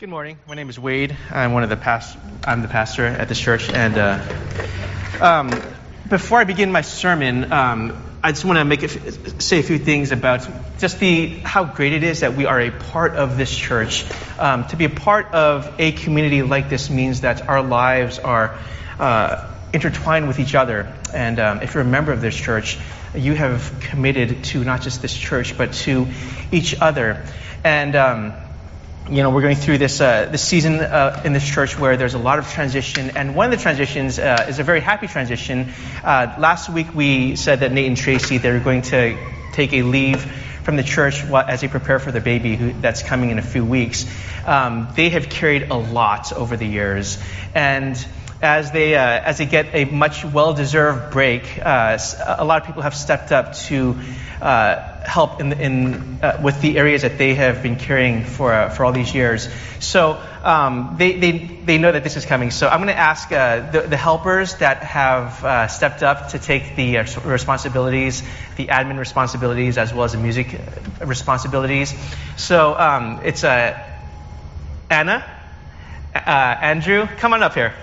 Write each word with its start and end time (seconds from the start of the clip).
Good 0.00 0.08
morning. 0.08 0.38
My 0.48 0.54
name 0.54 0.70
is 0.70 0.78
Wade. 0.78 1.14
I'm 1.30 1.52
one 1.52 1.62
of 1.62 1.68
the 1.68 1.76
past. 1.76 2.16
I'm 2.44 2.62
the 2.62 2.68
pastor 2.68 3.04
at 3.04 3.28
this 3.28 3.38
church, 3.38 3.68
and 3.68 3.98
uh, 3.98 4.22
um, 5.20 5.50
before 6.08 6.40
I 6.40 6.44
begin 6.44 6.72
my 6.72 6.80
sermon, 6.80 7.52
um, 7.52 8.02
I 8.22 8.32
just 8.32 8.46
want 8.46 8.58
to 8.58 8.64
make 8.64 8.80
say 9.42 9.58
a 9.58 9.62
few 9.62 9.76
things 9.76 10.10
about 10.10 10.48
just 10.78 11.00
the 11.00 11.28
how 11.40 11.64
great 11.64 11.92
it 11.92 12.02
is 12.02 12.20
that 12.20 12.34
we 12.34 12.46
are 12.46 12.58
a 12.58 12.70
part 12.70 13.14
of 13.14 13.36
this 13.36 13.54
church. 13.54 14.06
Um, 14.38 14.66
to 14.68 14.76
be 14.76 14.86
a 14.86 14.88
part 14.88 15.34
of 15.34 15.70
a 15.78 15.92
community 15.92 16.40
like 16.40 16.70
this 16.70 16.88
means 16.88 17.20
that 17.20 17.46
our 17.46 17.62
lives 17.62 18.18
are 18.18 18.58
uh, 18.98 19.52
intertwined 19.74 20.28
with 20.28 20.40
each 20.40 20.54
other. 20.54 20.96
And 21.12 21.38
um, 21.38 21.60
if 21.60 21.74
you're 21.74 21.82
a 21.82 21.86
member 21.86 22.10
of 22.10 22.22
this 22.22 22.34
church, 22.34 22.78
you 23.14 23.34
have 23.34 23.70
committed 23.80 24.44
to 24.44 24.64
not 24.64 24.80
just 24.80 25.02
this 25.02 25.14
church 25.14 25.58
but 25.58 25.74
to 25.84 26.06
each 26.50 26.74
other. 26.80 27.22
And 27.62 27.94
um, 27.94 28.32
you 29.10 29.24
know, 29.24 29.30
we're 29.30 29.42
going 29.42 29.56
through 29.56 29.78
this 29.78 30.00
uh, 30.00 30.26
this 30.26 30.42
season 30.42 30.74
uh, 30.78 31.20
in 31.24 31.32
this 31.32 31.44
church 31.44 31.76
where 31.76 31.96
there's 31.96 32.14
a 32.14 32.18
lot 32.18 32.38
of 32.38 32.48
transition, 32.48 33.16
and 33.16 33.34
one 33.34 33.46
of 33.46 33.50
the 33.50 33.60
transitions 33.60 34.20
uh, 34.20 34.46
is 34.48 34.60
a 34.60 34.62
very 34.62 34.78
happy 34.78 35.08
transition. 35.08 35.72
Uh, 36.04 36.36
last 36.38 36.70
week 36.70 36.94
we 36.94 37.34
said 37.34 37.60
that 37.60 37.72
Nate 37.72 37.88
and 37.88 37.96
Tracy 37.96 38.38
they're 38.38 38.60
going 38.60 38.82
to 38.82 39.18
take 39.52 39.72
a 39.72 39.82
leave 39.82 40.22
from 40.62 40.76
the 40.76 40.84
church 40.84 41.24
as 41.24 41.60
they 41.60 41.66
prepare 41.66 41.98
for 41.98 42.12
their 42.12 42.20
baby 42.20 42.54
who, 42.54 42.72
that's 42.80 43.02
coming 43.02 43.30
in 43.30 43.40
a 43.40 43.42
few 43.42 43.64
weeks. 43.64 44.06
Um, 44.46 44.86
they 44.94 45.08
have 45.08 45.28
carried 45.28 45.70
a 45.70 45.76
lot 45.76 46.32
over 46.32 46.56
the 46.56 46.66
years, 46.66 47.18
and 47.52 47.96
as 48.40 48.70
they 48.70 48.94
uh, 48.94 49.00
as 49.00 49.38
they 49.38 49.46
get 49.46 49.74
a 49.74 49.86
much 49.86 50.24
well-deserved 50.24 51.12
break, 51.12 51.58
uh, 51.60 51.98
a 52.38 52.44
lot 52.44 52.60
of 52.60 52.66
people 52.68 52.82
have 52.82 52.94
stepped 52.94 53.32
up 53.32 53.54
to 53.54 53.98
uh, 54.40 54.89
help 55.04 55.40
in, 55.40 55.52
in 55.52 56.18
uh, 56.22 56.40
with 56.42 56.60
the 56.60 56.78
areas 56.78 57.02
that 57.02 57.18
they 57.18 57.34
have 57.34 57.62
been 57.62 57.76
carrying 57.76 58.24
for 58.24 58.52
uh, 58.52 58.68
for 58.70 58.84
all 58.84 58.92
these 58.92 59.14
years. 59.14 59.48
So 59.80 60.20
um, 60.42 60.96
they, 60.98 61.18
they 61.18 61.32
they 61.38 61.78
know 61.78 61.92
that 61.92 62.04
this 62.04 62.16
is 62.16 62.24
coming. 62.24 62.50
So 62.50 62.68
I'm 62.68 62.78
going 62.78 62.88
to 62.88 62.98
ask 62.98 63.30
uh, 63.32 63.70
the, 63.70 63.80
the 63.82 63.96
helpers 63.96 64.56
that 64.56 64.82
have 64.82 65.70
stepped 65.70 66.02
up 66.02 66.30
to 66.30 66.38
take 66.38 66.76
the 66.76 66.98
responsibilities, 67.24 68.22
the 68.56 68.66
admin 68.66 68.98
responsibilities, 68.98 69.78
as 69.78 69.92
well 69.94 70.04
as 70.04 70.12
the 70.12 70.18
music 70.18 70.60
responsibilities. 71.00 71.94
So 72.36 72.78
um, 72.78 73.20
it's 73.24 73.44
Anna, 73.44 75.24
Andrew, 76.14 77.06
come 77.18 77.32
on 77.32 77.42
up 77.42 77.54
here 77.54 77.74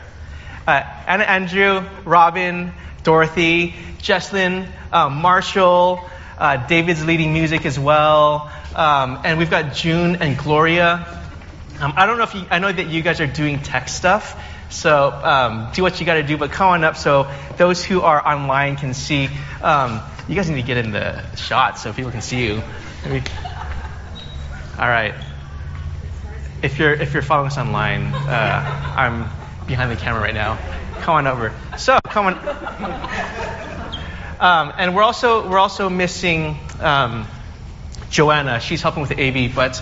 uh, 0.67 0.83
Anna 1.07 1.23
Andrew, 1.23 1.83
Robin, 2.03 2.73
Dorothy, 3.03 3.73
Jesslyn, 3.99 4.67
uh, 4.91 5.09
Marshall, 5.09 6.07
uh, 6.37 6.67
David's 6.67 7.05
leading 7.05 7.33
music 7.33 7.65
as 7.65 7.79
well. 7.79 8.51
Um, 8.75 9.19
and 9.23 9.39
we've 9.39 9.49
got 9.49 9.73
June 9.73 10.17
and 10.17 10.37
Gloria. 10.37 11.05
Um, 11.79 11.93
I 11.95 12.05
don't 12.05 12.17
know 12.17 12.23
if 12.23 12.35
you, 12.35 12.45
I 12.49 12.59
know 12.59 12.71
that 12.71 12.87
you 12.87 13.01
guys 13.01 13.21
are 13.21 13.27
doing 13.27 13.61
tech 13.61 13.89
stuff. 13.89 14.39
So 14.69 15.09
um, 15.11 15.69
do 15.73 15.81
what 15.81 15.99
you 15.99 16.05
got 16.05 16.15
to 16.15 16.23
do, 16.23 16.37
but 16.37 16.51
come 16.51 16.67
on 16.67 16.83
up 16.83 16.97
so 16.97 17.31
those 17.55 17.85
who 17.85 18.01
are 18.01 18.25
online 18.27 18.75
can 18.75 18.93
see. 18.93 19.29
Um, 19.61 20.01
you 20.27 20.35
guys 20.35 20.49
need 20.49 20.61
to 20.61 20.67
get 20.67 20.77
in 20.77 20.91
the 20.91 21.23
shot 21.35 21.79
so 21.79 21.93
people 21.93 22.11
can 22.11 22.21
see 22.21 22.45
you. 22.45 22.61
All 24.77 24.87
right. 24.87 25.13
If 26.61 26.79
you're 26.79 26.93
if 26.93 27.13
you're 27.13 27.23
following 27.23 27.47
us 27.47 27.57
online, 27.57 28.07
uh, 28.07 28.93
I'm 28.97 29.29
behind 29.67 29.91
the 29.91 29.95
camera 29.95 30.21
right 30.21 30.33
now. 30.33 30.57
Come 31.01 31.15
on 31.15 31.27
over. 31.27 31.53
So, 31.77 31.99
come 32.03 32.27
on. 32.27 33.63
Um, 34.39 34.71
and 34.77 34.95
we're 34.95 35.03
also 35.03 35.49
we're 35.49 35.57
also 35.57 35.89
missing 35.89 36.57
um, 36.79 37.25
Joanna. 38.09 38.59
She's 38.59 38.81
helping 38.81 39.01
with 39.01 39.17
AV, 39.17 39.55
but 39.55 39.81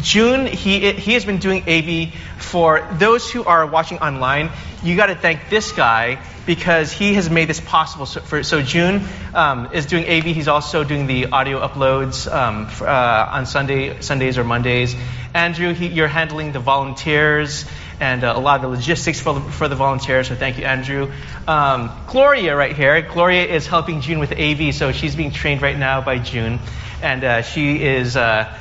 June 0.00 0.46
he 0.46 0.92
he 0.92 1.12
has 1.14 1.24
been 1.24 1.38
doing 1.38 1.62
AV 1.68 2.14
for 2.38 2.88
those 2.92 3.30
who 3.30 3.44
are 3.44 3.66
watching 3.66 3.98
online. 3.98 4.50
You 4.82 4.96
got 4.96 5.06
to 5.06 5.14
thank 5.14 5.48
this 5.50 5.70
guy 5.70 6.18
because 6.46 6.90
he 6.90 7.14
has 7.14 7.30
made 7.30 7.48
this 7.48 7.60
possible. 7.60 8.06
So, 8.06 8.20
for, 8.20 8.42
so 8.42 8.62
June 8.62 9.02
um, 9.34 9.68
is 9.72 9.86
doing 9.86 10.04
AV. 10.08 10.24
He's 10.24 10.48
also 10.48 10.82
doing 10.82 11.06
the 11.06 11.26
audio 11.26 11.64
uploads 11.64 12.32
um, 12.32 12.66
for, 12.66 12.88
uh, 12.88 13.36
on 13.36 13.46
Sunday 13.46 14.00
Sundays 14.00 14.38
or 14.38 14.44
Mondays. 14.44 14.96
Andrew, 15.34 15.72
he, 15.72 15.86
you're 15.86 16.08
handling 16.08 16.50
the 16.50 16.58
volunteers 16.58 17.64
and 18.02 18.24
uh, 18.24 18.34
a 18.34 18.40
lot 18.40 18.56
of 18.56 18.62
the 18.62 18.68
logistics 18.68 19.20
for 19.20 19.34
the, 19.34 19.40
for 19.40 19.68
the 19.68 19.76
volunteers. 19.76 20.26
So 20.26 20.34
thank 20.34 20.58
you, 20.58 20.64
Andrew. 20.64 21.12
Um, 21.46 21.88
Gloria, 22.08 22.56
right 22.56 22.74
here. 22.74 23.00
Gloria 23.00 23.46
is 23.46 23.68
helping 23.68 24.00
June 24.00 24.18
with 24.18 24.32
AV, 24.32 24.74
so 24.74 24.90
she's 24.90 25.14
being 25.14 25.30
trained 25.30 25.62
right 25.62 25.78
now 25.78 26.00
by 26.00 26.18
June, 26.18 26.58
and 27.00 27.22
uh, 27.22 27.42
she 27.42 27.80
is. 27.80 28.16
Uh, 28.16 28.58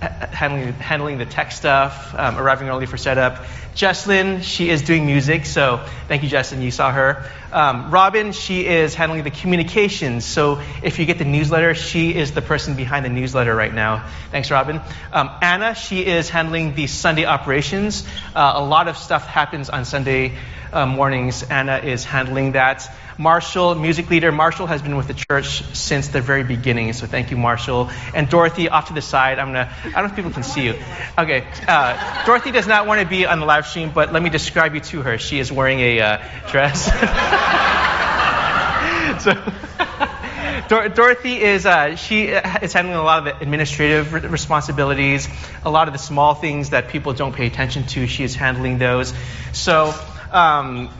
handling, 0.00 0.72
handling 0.74 1.18
the 1.18 1.26
tech 1.26 1.52
stuff, 1.52 2.14
um, 2.16 2.38
arriving 2.38 2.68
early 2.68 2.86
for 2.86 2.96
setup. 2.96 3.44
Jesslyn, 3.74 4.42
she 4.42 4.70
is 4.70 4.82
doing 4.82 5.06
music, 5.06 5.46
so 5.46 5.84
thank 6.08 6.24
you, 6.24 6.28
Jesslyn. 6.28 6.62
You 6.62 6.70
saw 6.70 6.90
her. 6.90 7.24
Um, 7.52 7.90
Robin, 7.90 8.32
she 8.32 8.66
is 8.66 8.94
handling 8.94 9.22
the 9.22 9.30
communications. 9.30 10.24
So 10.24 10.60
if 10.82 10.98
you 10.98 11.06
get 11.06 11.18
the 11.18 11.24
newsletter, 11.24 11.74
she 11.74 12.14
is 12.14 12.32
the 12.32 12.42
person 12.42 12.74
behind 12.74 13.04
the 13.04 13.08
newsletter 13.08 13.54
right 13.54 13.72
now. 13.72 14.04
Thanks, 14.32 14.50
Robin. 14.50 14.80
Um, 15.12 15.30
Anna, 15.40 15.74
she 15.74 16.04
is 16.04 16.28
handling 16.28 16.74
the 16.74 16.88
Sunday 16.88 17.24
operations. 17.24 18.06
Uh, 18.34 18.54
a 18.56 18.64
lot 18.64 18.88
of 18.88 18.96
stuff 18.96 19.26
happens 19.26 19.70
on 19.70 19.84
Sunday 19.84 20.36
uh, 20.72 20.86
mornings. 20.86 21.42
Anna 21.44 21.78
is 21.78 22.04
handling 22.04 22.52
that. 22.52 22.90
Marshall, 23.18 23.74
music 23.74 24.08
leader. 24.10 24.30
Marshall 24.30 24.68
has 24.68 24.80
been 24.80 24.96
with 24.96 25.08
the 25.08 25.14
church 25.14 25.64
since 25.74 26.08
the 26.08 26.20
very 26.20 26.44
beginning, 26.44 26.92
so 26.92 27.04
thank 27.04 27.32
you, 27.32 27.36
Marshall. 27.36 27.90
And 28.14 28.28
Dorothy, 28.28 28.68
off 28.68 28.88
to 28.88 28.94
the 28.94 29.02
side. 29.02 29.40
I'm 29.40 29.48
gonna. 29.48 29.72
I 29.84 29.90
don't 29.90 30.04
know 30.04 30.04
if 30.04 30.14
people 30.14 30.30
can 30.30 30.44
see 30.44 30.66
you. 30.66 30.74
Okay. 31.18 31.44
Uh, 31.66 32.24
Dorothy 32.26 32.52
does 32.52 32.68
not 32.68 32.86
want 32.86 33.00
to 33.00 33.06
be 33.06 33.26
on 33.26 33.40
the 33.40 33.46
live 33.46 33.66
stream, 33.66 33.90
but 33.92 34.12
let 34.12 34.22
me 34.22 34.30
describe 34.30 34.74
you 34.74 34.80
to 34.80 35.02
her. 35.02 35.18
She 35.18 35.40
is 35.40 35.50
wearing 35.50 35.80
a 35.80 36.00
uh, 36.00 36.18
dress. 36.48 36.84
so. 39.24 39.34
Dor- 40.68 40.88
Dorothy 40.90 41.40
is 41.40 41.66
uh, 41.66 41.96
she 41.96 42.26
is 42.26 42.72
handling 42.72 42.96
a 42.96 43.02
lot 43.02 43.20
of 43.20 43.24
the 43.24 43.42
administrative 43.42 44.30
responsibilities, 44.30 45.26
a 45.64 45.70
lot 45.70 45.88
of 45.88 45.94
the 45.94 45.98
small 45.98 46.34
things 46.34 46.70
that 46.70 46.88
people 46.88 47.14
don't 47.14 47.34
pay 47.34 47.46
attention 47.46 47.84
to. 47.86 48.06
She 48.06 48.22
is 48.22 48.34
handling 48.34 48.78
those. 48.78 49.14
So 49.52 49.94
um, 50.30 50.90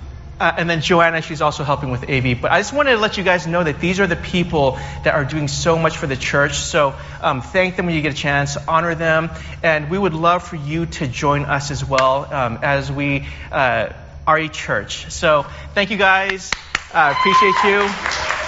uh, 0.41 0.53
and 0.56 0.69
then 0.69 0.81
Joanna, 0.81 1.22
she's 1.22 1.43
also 1.43 1.65
helping 1.65 1.91
with 1.91 2.09
AV. 2.09 2.41
But 2.41 2.53
I 2.53 2.60
just 2.60 2.72
wanted 2.72 2.93
to 2.93 2.99
let 2.99 3.16
you 3.16 3.25
guys 3.25 3.47
know 3.47 3.62
that 3.62 3.81
these 3.81 4.00
are 4.00 4.06
the 4.06 4.16
people 4.16 4.78
that 5.04 5.15
are 5.15 5.25
doing 5.25 5.49
so 5.49 5.78
much 5.78 5.97
for 5.97 6.06
the 6.06 6.16
church. 6.16 6.59
So 6.59 6.94
um, 7.21 7.43
thank 7.43 7.76
them 7.76 7.87
when 7.87 7.94
you 7.94 8.03
get 8.03 8.12
a 8.12 8.16
chance, 8.16 8.56
honor 8.56 8.94
them, 8.94 9.31
and 9.62 9.91
we 9.91 9.99
would 9.99 10.15
love 10.15 10.43
for 10.43 10.56
you 10.56 10.87
to 10.87 11.06
join 11.06 11.44
us 11.44 11.71
as 11.71 11.84
well 11.84 12.32
um, 12.32 12.59
as 12.62 12.91
we 12.91 13.26
uh, 13.50 13.93
are 14.26 14.38
a 14.38 14.49
church. 14.49 15.10
So 15.10 15.47
thank 15.75 15.91
you 15.91 15.97
guys. 15.97 16.50
Uh, 16.93 17.15
appreciate 17.16 17.55
you. 17.65 18.48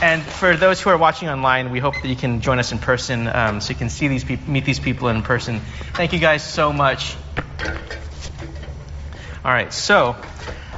And 0.00 0.22
for 0.22 0.56
those 0.56 0.80
who 0.80 0.90
are 0.90 0.96
watching 0.96 1.28
online, 1.28 1.72
we 1.72 1.80
hope 1.80 1.94
that 2.02 2.06
you 2.06 2.14
can 2.14 2.40
join 2.40 2.60
us 2.60 2.70
in 2.70 2.78
person 2.78 3.26
um, 3.26 3.60
so 3.60 3.70
you 3.70 3.74
can 3.74 3.88
see 3.88 4.06
these 4.06 4.22
people, 4.22 4.48
meet 4.48 4.64
these 4.64 4.78
people 4.78 5.08
in 5.08 5.22
person. 5.22 5.58
Thank 5.94 6.12
you 6.12 6.20
guys 6.20 6.44
so 6.44 6.72
much. 6.72 7.16
All 9.44 9.52
right, 9.52 9.72
so 9.72 10.14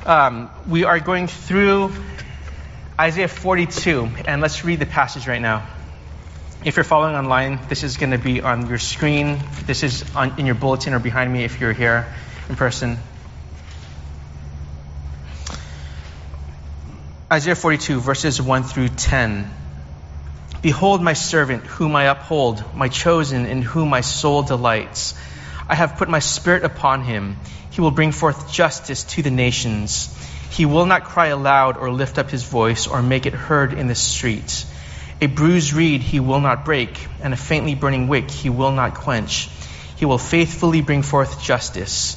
um, 0.07 0.51
we 0.67 0.85
are 0.85 1.01
going 1.01 1.27
through 1.27 1.93
Isaiah 2.99 3.29
42, 3.29 4.09
and 4.27 4.41
let's 4.41 4.65
read 4.65 4.79
the 4.79 4.87
passage 4.87 5.29
right 5.29 5.43
now. 5.43 5.67
If 6.65 6.77
you're 6.77 6.85
following 6.85 7.15
online, 7.15 7.61
this 7.69 7.83
is 7.83 7.99
going 7.99 8.13
to 8.13 8.19
be 8.19 8.41
on 8.41 8.69
your 8.69 8.79
screen. 8.79 9.39
This 9.67 9.83
is 9.83 10.05
on, 10.17 10.39
in 10.39 10.47
your 10.47 10.55
bulletin 10.55 10.95
or 10.95 10.99
behind 10.99 11.31
me 11.31 11.45
if 11.45 11.61
you're 11.61 11.75
here 11.75 12.07
in 12.49 12.57
person. 12.57 12.99
Isaiah 17.33 17.55
42, 17.55 18.01
verses 18.01 18.43
1 18.43 18.65
through 18.65 18.89
10. 18.89 19.49
Behold, 20.63 21.01
my 21.01 21.13
servant, 21.13 21.65
whom 21.65 21.95
I 21.95 22.07
uphold, 22.07 22.65
my 22.75 22.89
chosen, 22.89 23.47
in 23.47 23.63
whom 23.63 23.89
my 23.89 24.01
soul 24.01 24.43
delights. 24.43 25.15
I 25.69 25.77
have 25.77 25.97
put 25.97 26.09
my 26.09 26.19
spirit 26.19 26.65
upon 26.65 27.05
him. 27.05 27.37
He 27.71 27.83
will 27.83 27.93
bring 27.93 28.11
forth 28.11 28.53
justice 28.53 29.05
to 29.15 29.23
the 29.23 29.31
nations. 29.31 30.13
He 30.51 30.67
will 30.67 30.87
not 30.87 31.05
cry 31.05 31.29
aloud 31.29 31.77
or 31.77 31.93
lift 31.93 32.19
up 32.19 32.31
his 32.31 32.43
voice 32.43 32.89
or 32.89 33.01
make 33.01 33.27
it 33.27 33.33
heard 33.33 33.75
in 33.75 33.87
the 33.87 33.95
streets. 33.95 34.67
A 35.21 35.27
bruised 35.27 35.73
reed 35.73 36.01
he 36.01 36.19
will 36.19 36.41
not 36.41 36.65
break, 36.65 37.07
and 37.23 37.33
a 37.33 37.37
faintly 37.37 37.77
burning 37.77 38.09
wick 38.09 38.29
he 38.29 38.51
will 38.51 38.73
not 38.73 38.95
quench. 38.95 39.49
He 39.95 40.05
will 40.05 40.19
faithfully 40.19 40.81
bring 40.81 41.03
forth 41.03 41.41
justice. 41.41 42.17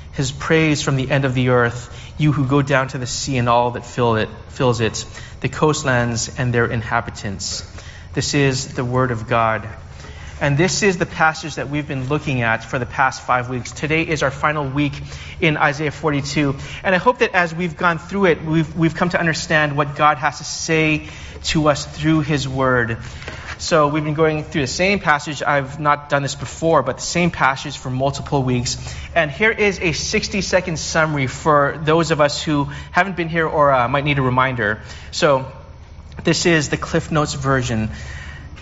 his 0.13 0.31
praise 0.31 0.81
from 0.81 0.95
the 0.95 1.09
end 1.09 1.25
of 1.25 1.33
the 1.33 1.49
earth, 1.49 2.13
you 2.17 2.31
who 2.31 2.45
go 2.45 2.61
down 2.61 2.89
to 2.89 2.97
the 2.97 3.07
sea 3.07 3.37
and 3.37 3.47
all 3.47 3.71
that 3.71 3.85
fill 3.85 4.15
it, 4.15 4.29
fills 4.49 4.81
it, 4.81 5.05
the 5.39 5.49
coastlands 5.49 6.37
and 6.37 6.53
their 6.53 6.65
inhabitants. 6.65 7.69
This 8.13 8.33
is 8.33 8.73
the 8.73 8.83
word 8.83 9.11
of 9.11 9.27
God. 9.27 9.67
And 10.41 10.57
this 10.57 10.81
is 10.81 10.97
the 10.97 11.05
passage 11.05 11.55
that 11.55 11.69
we've 11.69 11.87
been 11.87 12.09
looking 12.09 12.41
at 12.41 12.63
for 12.63 12.79
the 12.79 12.85
past 12.87 13.21
five 13.21 13.47
weeks. 13.47 13.71
Today 13.71 14.01
is 14.01 14.23
our 14.23 14.31
final 14.31 14.67
week 14.67 14.93
in 15.39 15.55
Isaiah 15.55 15.91
42. 15.91 16.55
And 16.83 16.95
I 16.95 16.97
hope 16.97 17.19
that 17.19 17.35
as 17.35 17.53
we've 17.53 17.77
gone 17.77 17.99
through 17.99 18.25
it, 18.25 18.43
we've, 18.43 18.75
we've 18.75 18.95
come 18.95 19.09
to 19.09 19.19
understand 19.19 19.77
what 19.77 19.95
God 19.95 20.17
has 20.17 20.39
to 20.39 20.43
say 20.43 21.09
to 21.43 21.69
us 21.69 21.85
through 21.85 22.21
His 22.21 22.47
Word. 22.47 22.97
So 23.61 23.89
we've 23.89 24.03
been 24.03 24.15
going 24.15 24.43
through 24.43 24.61
the 24.61 24.67
same 24.67 24.97
passage. 24.97 25.43
I've 25.43 25.79
not 25.79 26.09
done 26.09 26.23
this 26.23 26.33
before, 26.33 26.81
but 26.81 26.95
the 26.95 27.03
same 27.03 27.29
passage 27.29 27.77
for 27.77 27.91
multiple 27.91 28.41
weeks. 28.41 28.75
And 29.13 29.29
here 29.29 29.51
is 29.51 29.79
a 29.79 29.91
60 29.91 30.41
second 30.41 30.79
summary 30.79 31.27
for 31.27 31.79
those 31.83 32.09
of 32.09 32.19
us 32.19 32.41
who 32.41 32.63
haven't 32.91 33.15
been 33.15 33.29
here 33.29 33.47
or 33.47 33.71
uh, 33.71 33.87
might 33.87 34.03
need 34.03 34.17
a 34.17 34.23
reminder. 34.23 34.81
So 35.11 35.45
this 36.23 36.47
is 36.47 36.69
the 36.69 36.77
Cliff 36.77 37.11
Notes 37.11 37.35
version. 37.35 37.91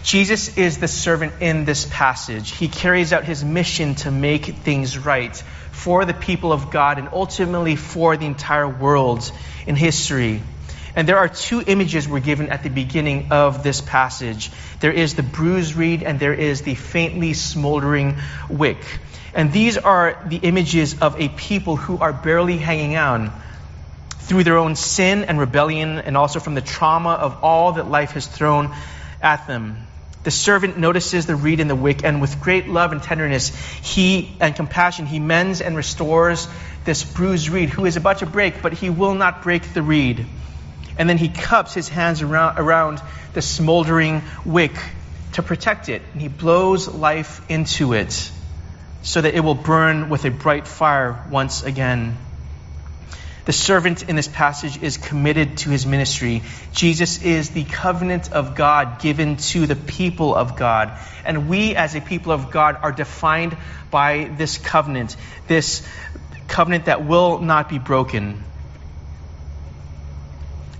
Jesus 0.03 0.57
is 0.57 0.79
the 0.79 0.89
servant 0.89 1.31
in 1.39 1.63
this 1.63 1.87
passage. 1.89 2.51
He 2.51 2.67
carries 2.67 3.13
out 3.13 3.23
his 3.23 3.41
mission 3.41 3.95
to 4.03 4.11
make 4.11 4.47
things 4.47 4.97
right 4.97 5.33
for 5.71 6.03
the 6.03 6.13
people 6.13 6.51
of 6.51 6.71
God 6.71 6.97
and 6.97 7.07
ultimately 7.13 7.77
for 7.77 8.17
the 8.17 8.25
entire 8.25 8.67
world 8.67 9.31
in 9.65 9.77
history. 9.77 10.41
And 10.95 11.07
there 11.07 11.17
are 11.17 11.27
two 11.27 11.63
images 11.65 12.07
we're 12.07 12.19
given 12.19 12.49
at 12.49 12.63
the 12.63 12.69
beginning 12.69 13.27
of 13.31 13.63
this 13.63 13.81
passage. 13.81 14.51
There 14.79 14.91
is 14.91 15.15
the 15.15 15.23
bruised 15.23 15.75
reed 15.75 16.03
and 16.03 16.19
there 16.19 16.33
is 16.33 16.61
the 16.61 16.75
faintly 16.75 17.33
smoldering 17.33 18.17
wick. 18.49 18.83
And 19.33 19.53
these 19.53 19.77
are 19.77 20.21
the 20.27 20.37
images 20.37 20.99
of 21.01 21.19
a 21.19 21.29
people 21.29 21.75
who 21.75 21.99
are 21.99 22.13
barely 22.13 22.57
hanging 22.57 22.97
on 22.97 23.31
through 24.19 24.43
their 24.43 24.57
own 24.57 24.75
sin 24.75 25.23
and 25.23 25.39
rebellion 25.39 25.99
and 25.99 26.17
also 26.17 26.39
from 26.39 26.55
the 26.55 26.61
trauma 26.61 27.11
of 27.11 27.43
all 27.43 27.73
that 27.73 27.89
life 27.89 28.11
has 28.11 28.27
thrown 28.27 28.73
at 29.21 29.47
them. 29.47 29.87
The 30.23 30.31
servant 30.31 30.77
notices 30.77 31.25
the 31.25 31.35
reed 31.35 31.61
and 31.61 31.69
the 31.69 31.75
wick, 31.75 32.03
and 32.03 32.19
with 32.19 32.41
great 32.41 32.67
love 32.67 32.91
and 32.91 33.01
tenderness, 33.01 33.55
he 33.81 34.35
and 34.41 34.53
compassion, 34.53 35.05
he 35.05 35.17
mends 35.17 35.61
and 35.61 35.77
restores 35.77 36.47
this 36.83 37.03
bruised 37.03 37.47
reed, 37.49 37.69
who 37.69 37.85
is 37.85 37.95
about 37.95 38.19
to 38.19 38.25
break, 38.25 38.61
but 38.61 38.73
he 38.73 38.89
will 38.89 39.13
not 39.13 39.43
break 39.43 39.73
the 39.73 39.81
reed. 39.81 40.25
And 40.99 41.09
then 41.09 41.17
he 41.17 41.29
cups 41.29 41.73
his 41.73 41.87
hands 41.87 42.21
around, 42.21 42.59
around 42.59 43.01
the 43.33 43.41
smoldering 43.41 44.21
wick 44.45 44.73
to 45.33 45.41
protect 45.41 45.87
it, 45.87 46.01
and 46.11 46.21
he 46.21 46.27
blows 46.27 46.89
life 46.89 47.41
into 47.49 47.93
it 47.93 48.31
so 49.01 49.21
that 49.21 49.33
it 49.33 49.39
will 49.39 49.55
burn 49.55 50.09
with 50.09 50.25
a 50.25 50.29
bright 50.29 50.67
fire 50.67 51.25
once 51.31 51.63
again. 51.63 52.17
The 53.45 53.53
servant 53.53 54.09
in 54.09 54.17
this 54.17 54.27
passage 54.27 54.83
is 54.83 54.97
committed 54.97 55.59
to 55.59 55.69
his 55.69 55.85
ministry. 55.85 56.43
Jesus 56.73 57.23
is 57.23 57.49
the 57.49 57.63
covenant 57.63 58.33
of 58.33 58.55
God 58.55 58.99
given 58.99 59.37
to 59.37 59.65
the 59.65 59.77
people 59.77 60.35
of 60.35 60.57
God. 60.57 60.91
And 61.23 61.47
we, 61.47 61.75
as 61.75 61.95
a 61.95 62.01
people 62.01 62.33
of 62.33 62.51
God, 62.51 62.77
are 62.83 62.91
defined 62.91 63.55
by 63.89 64.29
this 64.37 64.57
covenant, 64.57 65.15
this 65.47 65.87
covenant 66.49 66.85
that 66.85 67.05
will 67.05 67.39
not 67.39 67.69
be 67.69 67.79
broken 67.79 68.43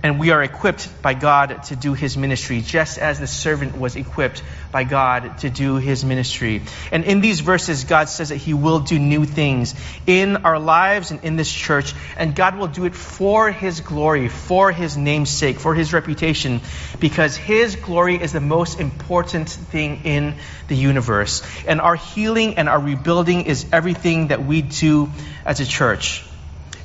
and 0.02 0.18
we 0.18 0.30
are 0.30 0.42
equipped 0.42 1.02
by 1.02 1.12
God 1.12 1.62
to 1.64 1.76
do 1.76 1.92
his 1.92 2.16
ministry, 2.16 2.62
just 2.62 2.98
as 2.98 3.20
the 3.20 3.26
servant 3.26 3.76
was 3.76 3.96
equipped 3.96 4.42
by 4.72 4.84
God 4.84 5.38
to 5.38 5.50
do 5.50 5.76
his 5.76 6.04
ministry. 6.04 6.62
And 6.90 7.04
in 7.04 7.20
these 7.20 7.40
verses, 7.40 7.84
God 7.84 8.08
says 8.08 8.30
that 8.30 8.36
he 8.36 8.54
will 8.54 8.80
do 8.80 8.98
new 8.98 9.24
things 9.24 9.74
in 10.06 10.38
our 10.38 10.58
lives 10.58 11.10
and 11.10 11.22
in 11.22 11.36
this 11.36 11.52
church, 11.52 11.94
and 12.16 12.34
God 12.34 12.56
will 12.56 12.68
do 12.68 12.86
it 12.86 12.94
for 12.94 13.50
his 13.50 13.80
glory, 13.80 14.28
for 14.28 14.72
his 14.72 14.96
name's 14.96 15.30
sake, 15.30 15.58
for 15.58 15.74
his 15.74 15.92
reputation, 15.92 16.62
because 16.98 17.36
his 17.36 17.76
glory 17.76 18.16
is 18.16 18.32
the 18.32 18.40
most 18.40 18.80
important 18.80 19.50
thing 19.50 20.02
in 20.04 20.36
the 20.68 20.76
universe. 20.76 21.42
And 21.66 21.80
our 21.80 21.96
healing 21.96 22.56
and 22.56 22.68
our 22.68 22.80
rebuilding 22.80 23.42
is 23.42 23.66
everything 23.70 24.28
that 24.28 24.44
we 24.44 24.62
do 24.62 25.10
as 25.44 25.60
a 25.60 25.66
church. 25.66 26.24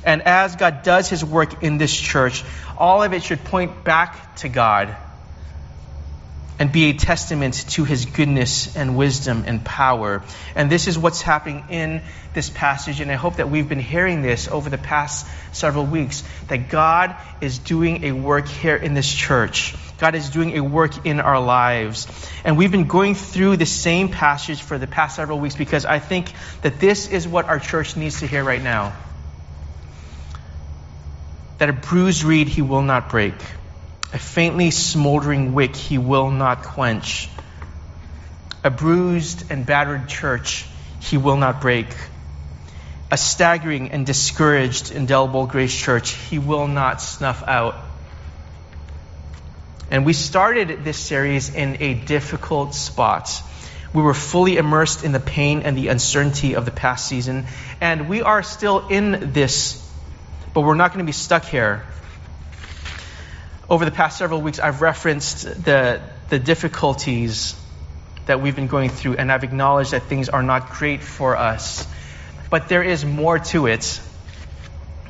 And 0.06 0.22
as 0.22 0.54
God 0.54 0.84
does 0.84 1.10
his 1.10 1.24
work 1.24 1.64
in 1.64 1.78
this 1.78 1.94
church, 1.94 2.44
all 2.78 3.02
of 3.02 3.12
it 3.12 3.22
should 3.22 3.44
point 3.44 3.84
back 3.84 4.36
to 4.36 4.48
God 4.48 4.96
and 6.58 6.72
be 6.72 6.84
a 6.86 6.94
testament 6.94 7.54
to 7.68 7.84
his 7.84 8.06
goodness 8.06 8.76
and 8.76 8.96
wisdom 8.96 9.44
and 9.46 9.64
power. 9.64 10.22
And 10.54 10.70
this 10.70 10.86
is 10.86 10.98
what's 10.98 11.20
happening 11.20 11.64
in 11.68 12.02
this 12.32 12.48
passage. 12.48 13.00
And 13.00 13.10
I 13.10 13.14
hope 13.14 13.36
that 13.36 13.50
we've 13.50 13.68
been 13.68 13.78
hearing 13.78 14.22
this 14.22 14.48
over 14.48 14.70
the 14.70 14.78
past 14.78 15.26
several 15.52 15.84
weeks 15.84 16.24
that 16.48 16.70
God 16.70 17.14
is 17.40 17.58
doing 17.58 18.04
a 18.04 18.12
work 18.12 18.48
here 18.48 18.76
in 18.76 18.94
this 18.94 19.12
church. 19.12 19.74
God 19.98 20.14
is 20.14 20.30
doing 20.30 20.56
a 20.56 20.62
work 20.62 21.06
in 21.06 21.20
our 21.20 21.40
lives. 21.40 22.06
And 22.44 22.56
we've 22.56 22.72
been 22.72 22.86
going 22.86 23.14
through 23.14 23.58
the 23.58 23.66
same 23.66 24.08
passage 24.08 24.62
for 24.62 24.78
the 24.78 24.86
past 24.86 25.16
several 25.16 25.38
weeks 25.38 25.56
because 25.56 25.84
I 25.84 25.98
think 25.98 26.32
that 26.62 26.80
this 26.80 27.08
is 27.08 27.28
what 27.28 27.46
our 27.46 27.58
church 27.58 27.96
needs 27.96 28.20
to 28.20 28.26
hear 28.26 28.42
right 28.42 28.62
now 28.62 28.94
that 31.58 31.68
a 31.68 31.72
bruised 31.72 32.22
reed 32.22 32.48
he 32.48 32.62
will 32.62 32.82
not 32.82 33.08
break, 33.08 33.34
a 34.12 34.18
faintly 34.18 34.70
smoldering 34.70 35.54
wick 35.54 35.74
he 35.74 35.98
will 35.98 36.30
not 36.30 36.62
quench, 36.62 37.28
a 38.62 38.70
bruised 38.70 39.50
and 39.50 39.64
battered 39.64 40.08
church 40.08 40.66
he 41.00 41.16
will 41.16 41.36
not 41.36 41.60
break, 41.60 41.86
a 43.10 43.16
staggering 43.16 43.90
and 43.90 44.04
discouraged 44.04 44.90
indelible 44.90 45.46
grace 45.46 45.74
church 45.74 46.10
he 46.10 46.38
will 46.38 46.66
not 46.66 47.00
snuff 47.00 47.42
out. 47.46 47.76
And 49.90 50.04
we 50.04 50.12
started 50.12 50.84
this 50.84 50.98
series 50.98 51.54
in 51.54 51.80
a 51.80 51.94
difficult 51.94 52.74
spot. 52.74 53.30
We 53.94 54.02
were 54.02 54.14
fully 54.14 54.56
immersed 54.56 55.04
in 55.04 55.12
the 55.12 55.20
pain 55.20 55.62
and 55.62 55.78
the 55.78 55.88
uncertainty 55.88 56.54
of 56.54 56.64
the 56.64 56.72
past 56.72 57.06
season, 57.06 57.46
and 57.80 58.08
we 58.08 58.22
are 58.22 58.42
still 58.42 58.88
in 58.88 59.32
this 59.32 59.85
but 60.56 60.62
we're 60.62 60.74
not 60.74 60.90
going 60.90 61.04
to 61.04 61.06
be 61.06 61.12
stuck 61.12 61.44
here. 61.44 61.84
Over 63.68 63.84
the 63.84 63.90
past 63.90 64.16
several 64.16 64.40
weeks, 64.40 64.58
I've 64.58 64.80
referenced 64.80 65.42
the, 65.42 66.00
the 66.30 66.38
difficulties 66.38 67.54
that 68.24 68.40
we've 68.40 68.56
been 68.56 68.66
going 68.66 68.88
through, 68.88 69.16
and 69.16 69.30
I've 69.30 69.44
acknowledged 69.44 69.90
that 69.90 70.04
things 70.04 70.30
are 70.30 70.42
not 70.42 70.70
great 70.70 71.02
for 71.02 71.36
us. 71.36 71.86
But 72.48 72.70
there 72.70 72.82
is 72.82 73.04
more 73.04 73.38
to 73.38 73.66
it. 73.66 74.00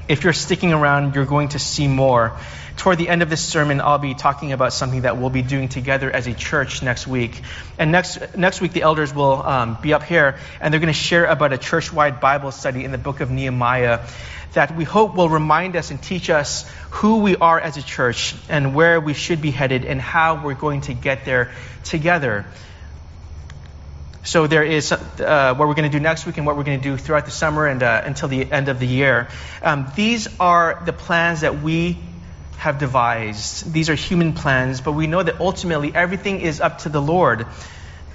If 0.08 0.24
you're 0.24 0.32
sticking 0.32 0.72
around, 0.72 1.14
you're 1.14 1.26
going 1.26 1.50
to 1.50 1.60
see 1.60 1.86
more. 1.86 2.36
Toward 2.76 2.98
the 2.98 3.08
end 3.08 3.22
of 3.22 3.30
this 3.30 3.42
sermon, 3.42 3.80
I'll 3.80 3.98
be 3.98 4.14
talking 4.14 4.52
about 4.52 4.72
something 4.72 5.02
that 5.02 5.16
we'll 5.16 5.30
be 5.30 5.42
doing 5.42 5.68
together 5.68 6.10
as 6.10 6.26
a 6.26 6.34
church 6.34 6.82
next 6.82 7.06
week. 7.06 7.40
And 7.78 7.90
next, 7.90 8.36
next 8.36 8.60
week, 8.60 8.72
the 8.72 8.82
elders 8.82 9.14
will 9.14 9.42
um, 9.42 9.78
be 9.80 9.94
up 9.94 10.02
here, 10.02 10.38
and 10.60 10.72
they're 10.72 10.80
going 10.80 10.92
to 10.92 10.98
share 10.98 11.24
about 11.24 11.54
a 11.54 11.58
church 11.58 11.90
wide 11.92 12.20
Bible 12.20 12.52
study 12.52 12.84
in 12.84 12.92
the 12.92 12.98
book 12.98 13.20
of 13.20 13.30
Nehemiah 13.30 14.00
that 14.52 14.74
we 14.74 14.84
hope 14.84 15.14
will 15.14 15.28
remind 15.28 15.76
us 15.76 15.90
and 15.90 16.02
teach 16.02 16.30
us 16.30 16.68
who 16.90 17.18
we 17.18 17.36
are 17.36 17.60
as 17.60 17.76
a 17.76 17.82
church 17.82 18.34
and 18.48 18.74
where 18.74 19.00
we 19.00 19.12
should 19.12 19.42
be 19.42 19.50
headed 19.50 19.84
and 19.84 20.00
how 20.00 20.42
we're 20.42 20.54
going 20.54 20.80
to 20.82 20.94
get 20.94 21.24
there 21.24 21.52
together. 21.84 22.46
So 24.24 24.46
there 24.46 24.64
is 24.64 24.90
uh, 24.90 25.54
what 25.54 25.68
we're 25.68 25.74
going 25.74 25.90
to 25.90 25.96
do 25.96 26.00
next 26.00 26.26
week 26.26 26.36
and 26.36 26.46
what 26.46 26.56
we're 26.56 26.64
going 26.64 26.80
to 26.80 26.82
do 26.82 26.96
throughout 26.96 27.26
the 27.26 27.30
summer 27.30 27.66
and 27.66 27.82
uh, 27.82 28.02
until 28.04 28.28
the 28.28 28.50
end 28.50 28.68
of 28.68 28.80
the 28.80 28.86
year. 28.86 29.28
Um, 29.62 29.92
these 29.94 30.28
are 30.40 30.82
the 30.84 30.92
plans 30.92 31.42
that 31.42 31.62
we 31.62 31.98
have 32.56 32.78
devised. 32.78 33.72
These 33.72 33.90
are 33.90 33.94
human 33.94 34.32
plans, 34.32 34.80
but 34.80 34.92
we 34.92 35.06
know 35.06 35.22
that 35.22 35.40
ultimately 35.40 35.94
everything 35.94 36.40
is 36.40 36.60
up 36.60 36.78
to 36.78 36.88
the 36.88 37.00
Lord. 37.02 37.46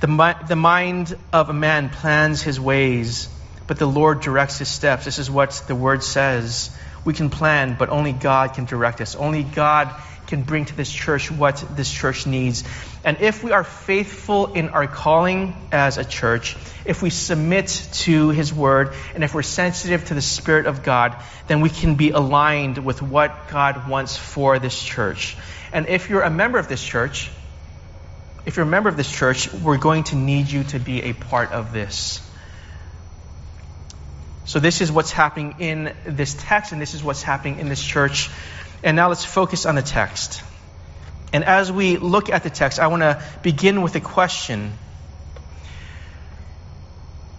The, 0.01 0.07
mi- 0.07 0.48
the 0.48 0.55
mind 0.55 1.15
of 1.31 1.50
a 1.50 1.53
man 1.53 1.89
plans 1.89 2.41
his 2.41 2.60
ways, 2.60 3.29
but 3.67 3.77
the 3.77 3.86
Lord 3.86 4.21
directs 4.21 4.57
his 4.57 4.67
steps. 4.67 5.05
This 5.05 5.19
is 5.19 5.29
what 5.29 5.51
the 5.67 5.75
word 5.75 6.03
says. 6.03 6.75
we 7.05 7.13
can 7.13 7.29
plan, 7.29 7.75
but 7.77 7.89
only 7.89 8.13
God 8.13 8.53
can 8.53 8.65
direct 8.65 9.01
us. 9.01 9.15
Only 9.15 9.43
God 9.43 9.93
can 10.31 10.43
bring 10.43 10.63
to 10.63 10.75
this 10.75 10.89
church 10.89 11.29
what 11.29 11.63
this 11.75 11.91
church 11.91 12.25
needs. 12.25 12.63
And 13.03 13.19
if 13.19 13.43
we 13.43 13.51
are 13.51 13.65
faithful 13.65 14.53
in 14.53 14.69
our 14.69 14.88
calling 14.88 15.53
as 15.73 15.97
a 15.97 16.05
church, 16.05 16.55
if 16.85 17.01
we 17.01 17.09
submit 17.09 17.67
to 18.05 18.29
His 18.29 18.53
Word, 18.53 18.93
and 19.13 19.25
if 19.25 19.33
we're 19.33 19.43
sensitive 19.43 20.05
to 20.05 20.13
the 20.13 20.21
Spirit 20.21 20.67
of 20.67 20.83
God, 20.83 21.21
then 21.47 21.59
we 21.59 21.69
can 21.69 21.95
be 21.95 22.11
aligned 22.11 22.77
with 22.77 23.01
what 23.01 23.50
God 23.50 23.89
wants 23.89 24.15
for 24.15 24.57
this 24.57 24.81
church. 24.81 25.35
And 25.73 25.88
if 25.89 26.09
you're 26.09 26.21
a 26.21 26.29
member 26.29 26.59
of 26.59 26.69
this 26.69 26.81
church, 26.81 27.29
if 28.45 28.55
you're 28.55 28.65
a 28.65 28.69
member 28.69 28.88
of 28.88 28.95
this 28.95 29.11
church, 29.11 29.53
we're 29.53 29.77
going 29.77 30.05
to 30.05 30.15
need 30.15 30.50
you 30.50 30.63
to 30.63 30.79
be 30.79 31.03
a 31.03 31.13
part 31.13 31.51
of 31.51 31.73
this. 31.73 32.25
So, 34.45 34.59
this 34.59 34.81
is 34.81 34.91
what's 34.91 35.11
happening 35.11 35.55
in 35.59 35.95
this 36.05 36.35
text, 36.38 36.71
and 36.71 36.81
this 36.81 36.93
is 36.93 37.03
what's 37.03 37.21
happening 37.21 37.59
in 37.59 37.69
this 37.69 37.83
church. 37.83 38.29
And 38.83 38.95
now 38.95 39.09
let's 39.09 39.25
focus 39.25 39.65
on 39.65 39.75
the 39.75 39.81
text. 39.81 40.41
And 41.33 41.43
as 41.43 41.71
we 41.71 41.97
look 41.97 42.29
at 42.29 42.43
the 42.43 42.50
text, 42.50 42.79
I 42.79 42.88
want 42.88 43.03
to 43.03 43.23
begin 43.41 43.81
with 43.81 43.95
a 43.95 44.01
question. 44.01 44.73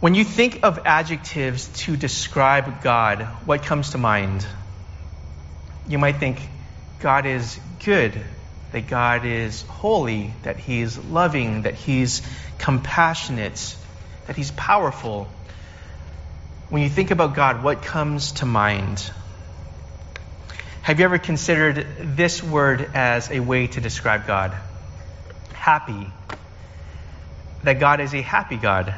When 0.01 0.15
you 0.15 0.25
think 0.25 0.61
of 0.63 0.81
adjectives 0.85 1.69
to 1.85 1.97
describe 1.97 2.83
God, 2.83 3.23
what 3.45 3.65
comes 3.65 3.91
to 3.91 3.99
mind? 3.99 4.47
You 5.89 5.99
might 5.99 6.17
think 6.17 6.41
God 7.01 7.27
is 7.27 7.59
good, 7.85 8.21
that 8.73 8.87
God 8.87 9.25
is 9.25 9.63
holy, 9.63 10.33
that 10.43 10.57
He's 10.57 10.97
loving, 10.97 11.63
that 11.63 11.75
He's 11.75 12.23
compassionate, 12.59 13.77
that 14.27 14.37
He's 14.37 14.51
powerful. 14.53 15.29
When 16.71 16.83
you 16.83 16.89
think 16.89 17.11
about 17.11 17.35
God, 17.35 17.63
what 17.63 17.83
comes 17.83 18.33
to 18.33 18.47
mind? 18.47 19.11
Have 20.83 20.99
you 20.99 21.05
ever 21.05 21.19
considered 21.19 21.87
this 22.17 22.43
word 22.43 22.91
as 22.93 23.31
a 23.31 23.39
way 23.39 23.69
to 23.69 23.81
describe 23.81 24.27
God? 24.27 24.53
Happy. 25.53 26.09
That 27.63 27.79
God 27.79 28.01
is 28.01 28.13
a 28.15 28.21
happy 28.21 28.57
God. 28.57 28.93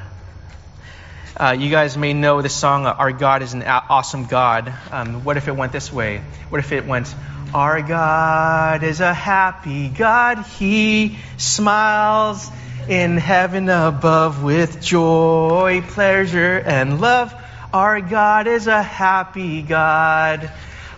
Uh, 1.36 1.54
you 1.58 1.70
guys 1.70 1.98
may 1.98 2.14
know 2.14 2.40
the 2.40 2.48
song, 2.48 2.86
Our 2.86 3.12
God 3.12 3.42
is 3.42 3.52
an 3.52 3.62
Awesome 3.64 4.24
God. 4.24 4.72
Um, 4.90 5.24
what 5.24 5.36
if 5.36 5.46
it 5.46 5.54
went 5.54 5.72
this 5.72 5.92
way? 5.92 6.22
What 6.48 6.58
if 6.58 6.72
it 6.72 6.86
went, 6.86 7.14
Our 7.52 7.82
God 7.82 8.82
is 8.82 9.00
a 9.00 9.12
happy 9.12 9.90
God. 9.90 10.38
He 10.58 11.18
smiles 11.36 12.50
in 12.88 13.18
heaven 13.18 13.68
above 13.68 14.42
with 14.42 14.80
joy, 14.80 15.84
pleasure, 15.86 16.62
and 16.64 17.02
love. 17.02 17.34
Our 17.74 18.00
God 18.00 18.46
is 18.46 18.68
a 18.68 18.82
happy 18.82 19.60
God. 19.60 20.50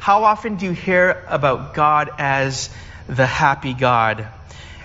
How 0.07 0.23
often 0.23 0.55
do 0.55 0.67
you 0.67 0.71
hear 0.71 1.25
about 1.27 1.75
God 1.75 2.11
as 2.19 2.71
the 3.09 3.27
happy 3.27 3.75
God? 3.75 4.29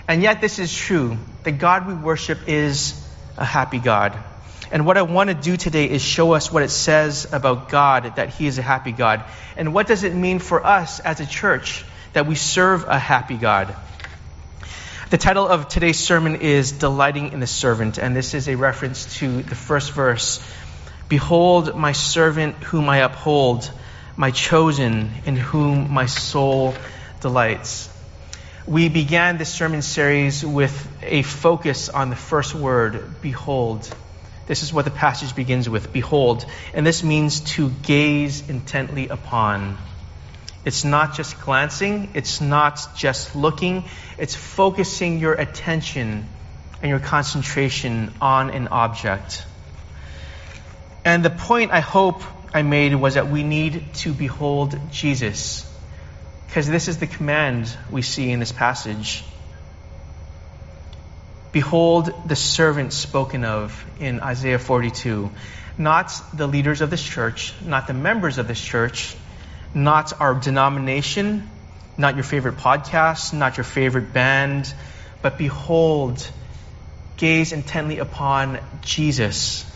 And 0.08 0.20
yet, 0.20 0.40
this 0.40 0.58
is 0.58 0.76
true. 0.76 1.16
The 1.44 1.52
God 1.52 1.86
we 1.86 1.94
worship 1.94 2.48
is 2.48 3.00
a 3.36 3.44
happy 3.44 3.78
God. 3.78 4.18
And 4.72 4.84
what 4.84 4.98
I 4.98 5.02
want 5.02 5.30
to 5.30 5.34
do 5.34 5.56
today 5.56 5.88
is 5.88 6.02
show 6.02 6.32
us 6.32 6.50
what 6.50 6.64
it 6.64 6.70
says 6.70 7.32
about 7.32 7.68
God, 7.68 8.16
that 8.16 8.30
He 8.30 8.48
is 8.48 8.58
a 8.58 8.62
happy 8.62 8.90
God. 8.90 9.22
And 9.56 9.72
what 9.72 9.86
does 9.86 10.02
it 10.02 10.12
mean 10.12 10.40
for 10.40 10.66
us 10.66 10.98
as 10.98 11.20
a 11.20 11.26
church 11.26 11.84
that 12.14 12.26
we 12.26 12.34
serve 12.34 12.88
a 12.88 12.98
happy 12.98 13.36
God? 13.36 13.76
The 15.10 15.18
title 15.18 15.46
of 15.46 15.68
today's 15.68 16.00
sermon 16.00 16.40
is 16.40 16.72
Delighting 16.72 17.30
in 17.30 17.38
the 17.38 17.46
Servant, 17.46 17.96
and 17.96 18.16
this 18.16 18.34
is 18.34 18.48
a 18.48 18.56
reference 18.56 19.18
to 19.18 19.44
the 19.44 19.54
first 19.54 19.92
verse 19.92 20.44
Behold, 21.08 21.76
my 21.76 21.92
servant 21.92 22.56
whom 22.56 22.88
I 22.88 22.96
uphold 22.96 23.70
my 24.22 24.30
chosen, 24.30 25.10
in 25.26 25.34
whom 25.34 25.92
my 25.92 26.06
soul 26.06 26.76
delights. 27.18 27.90
We 28.68 28.88
began 28.88 29.36
this 29.36 29.48
sermon 29.48 29.82
series 29.82 30.46
with 30.46 30.76
a 31.02 31.22
focus 31.22 31.88
on 31.88 32.08
the 32.08 32.14
first 32.14 32.54
word, 32.54 33.20
behold. 33.20 33.92
This 34.46 34.62
is 34.62 34.72
what 34.72 34.84
the 34.84 34.92
passage 34.92 35.34
begins 35.34 35.68
with, 35.68 35.92
behold. 35.92 36.46
And 36.72 36.86
this 36.86 37.02
means 37.02 37.40
to 37.56 37.70
gaze 37.82 38.48
intently 38.48 39.08
upon. 39.08 39.76
It's 40.64 40.84
not 40.84 41.16
just 41.16 41.40
glancing, 41.40 42.10
it's 42.14 42.40
not 42.40 42.94
just 42.94 43.34
looking, 43.34 43.82
it's 44.18 44.36
focusing 44.36 45.18
your 45.18 45.32
attention 45.32 46.28
and 46.80 46.88
your 46.88 47.00
concentration 47.00 48.14
on 48.20 48.50
an 48.50 48.68
object. 48.68 49.44
And 51.04 51.24
the 51.24 51.30
point 51.30 51.72
I 51.72 51.80
hope 51.80 52.22
I 52.54 52.62
made 52.62 52.94
was 52.94 53.14
that 53.14 53.28
we 53.28 53.42
need 53.42 53.94
to 53.94 54.12
behold 54.12 54.78
Jesus. 54.90 55.68
Because 56.46 56.68
this 56.68 56.88
is 56.88 56.98
the 56.98 57.06
command 57.06 57.74
we 57.90 58.02
see 58.02 58.30
in 58.30 58.40
this 58.40 58.52
passage. 58.52 59.24
Behold 61.50 62.12
the 62.26 62.36
servant 62.36 62.92
spoken 62.92 63.44
of 63.44 63.84
in 63.98 64.20
Isaiah 64.20 64.58
42. 64.58 65.30
Not 65.78 66.12
the 66.34 66.46
leaders 66.46 66.82
of 66.82 66.90
this 66.90 67.02
church, 67.02 67.54
not 67.64 67.86
the 67.86 67.94
members 67.94 68.36
of 68.36 68.48
this 68.48 68.60
church, 68.60 69.16
not 69.74 70.20
our 70.20 70.34
denomination, 70.34 71.48
not 71.96 72.16
your 72.16 72.24
favorite 72.24 72.56
podcast, 72.56 73.32
not 73.32 73.56
your 73.56 73.64
favorite 73.64 74.12
band, 74.12 74.72
but 75.22 75.38
behold, 75.38 76.30
gaze 77.16 77.52
intently 77.52 77.98
upon 77.98 78.58
Jesus 78.82 79.71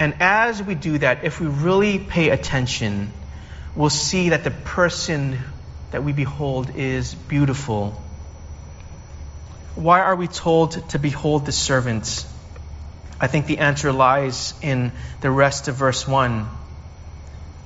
and 0.00 0.14
as 0.20 0.62
we 0.62 0.74
do 0.74 0.96
that, 0.96 1.24
if 1.24 1.40
we 1.40 1.46
really 1.46 1.98
pay 1.98 2.30
attention, 2.30 3.12
we'll 3.76 3.90
see 3.90 4.30
that 4.30 4.44
the 4.44 4.50
person 4.50 5.38
that 5.90 6.02
we 6.02 6.14
behold 6.14 6.74
is 6.74 7.14
beautiful. 7.14 7.90
Why 9.74 10.00
are 10.00 10.16
we 10.16 10.26
told 10.26 10.88
to 10.88 10.98
behold 10.98 11.44
the 11.44 11.52
servant? 11.52 12.26
I 13.20 13.26
think 13.26 13.44
the 13.44 13.58
answer 13.58 13.92
lies 13.92 14.54
in 14.62 14.92
the 15.20 15.30
rest 15.30 15.68
of 15.68 15.74
verse 15.74 16.08
1. 16.08 16.48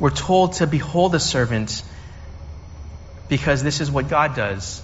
We're 0.01 0.11
told 0.11 0.55
to 0.55 0.67
behold 0.67 1.13
the 1.13 1.21
servant 1.21 1.85
because 3.29 3.63
this 3.63 3.81
is 3.81 3.93
what 3.93 4.09
God 4.09 4.35
does. 4.35 4.83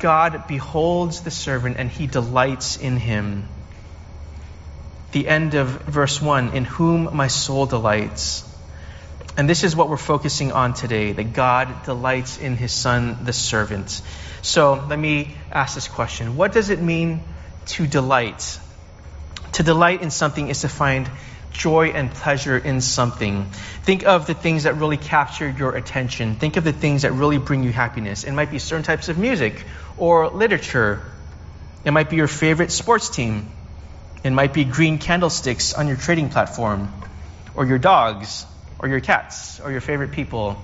God 0.00 0.48
beholds 0.48 1.20
the 1.20 1.30
servant 1.30 1.76
and 1.78 1.88
he 1.88 2.08
delights 2.08 2.76
in 2.76 2.96
him 2.96 3.46
the 5.12 5.28
end 5.28 5.54
of 5.54 5.68
verse 5.68 6.20
1 6.20 6.54
in 6.54 6.64
whom 6.64 7.16
my 7.16 7.26
soul 7.26 7.66
delights. 7.66 8.46
And 9.36 9.48
this 9.48 9.64
is 9.64 9.74
what 9.74 9.88
we're 9.88 9.96
focusing 9.96 10.52
on 10.52 10.74
today 10.74 11.12
that 11.12 11.32
God 11.32 11.84
delights 11.84 12.38
in 12.38 12.56
his 12.56 12.72
son, 12.72 13.24
the 13.24 13.32
servant. 13.32 14.02
So 14.42 14.84
let 14.88 14.98
me 14.98 15.36
ask 15.50 15.74
this 15.74 15.88
question 15.88 16.36
What 16.36 16.52
does 16.52 16.70
it 16.70 16.80
mean 16.80 17.22
to 17.66 17.86
delight? 17.86 18.58
To 19.52 19.62
delight 19.62 20.02
in 20.02 20.10
something 20.10 20.48
is 20.48 20.60
to 20.60 20.68
find 20.68 21.10
joy 21.52 21.88
and 21.88 22.10
pleasure 22.10 22.56
in 22.56 22.80
something. 22.80 23.50
Think 23.82 24.06
of 24.06 24.26
the 24.26 24.34
things 24.34 24.62
that 24.64 24.76
really 24.76 24.96
capture 24.96 25.48
your 25.48 25.74
attention. 25.74 26.36
Think 26.36 26.56
of 26.56 26.64
the 26.64 26.72
things 26.72 27.02
that 27.02 27.12
really 27.12 27.38
bring 27.38 27.64
you 27.64 27.72
happiness. 27.72 28.24
It 28.24 28.32
might 28.32 28.50
be 28.50 28.58
certain 28.58 28.84
types 28.84 29.08
of 29.08 29.18
music 29.18 29.64
or 29.98 30.28
literature. 30.28 31.02
It 31.84 31.90
might 31.90 32.10
be 32.10 32.16
your 32.16 32.28
favorite 32.28 32.70
sports 32.70 33.10
team. 33.10 33.50
It 34.22 34.30
might 34.30 34.52
be 34.52 34.64
green 34.64 34.98
candlesticks 34.98 35.72
on 35.72 35.88
your 35.88 35.96
trading 35.96 36.28
platform, 36.28 36.92
or 37.54 37.64
your 37.64 37.78
dogs, 37.78 38.44
or 38.78 38.88
your 38.88 39.00
cats, 39.00 39.60
or 39.60 39.72
your 39.72 39.80
favorite 39.80 40.12
people. 40.12 40.62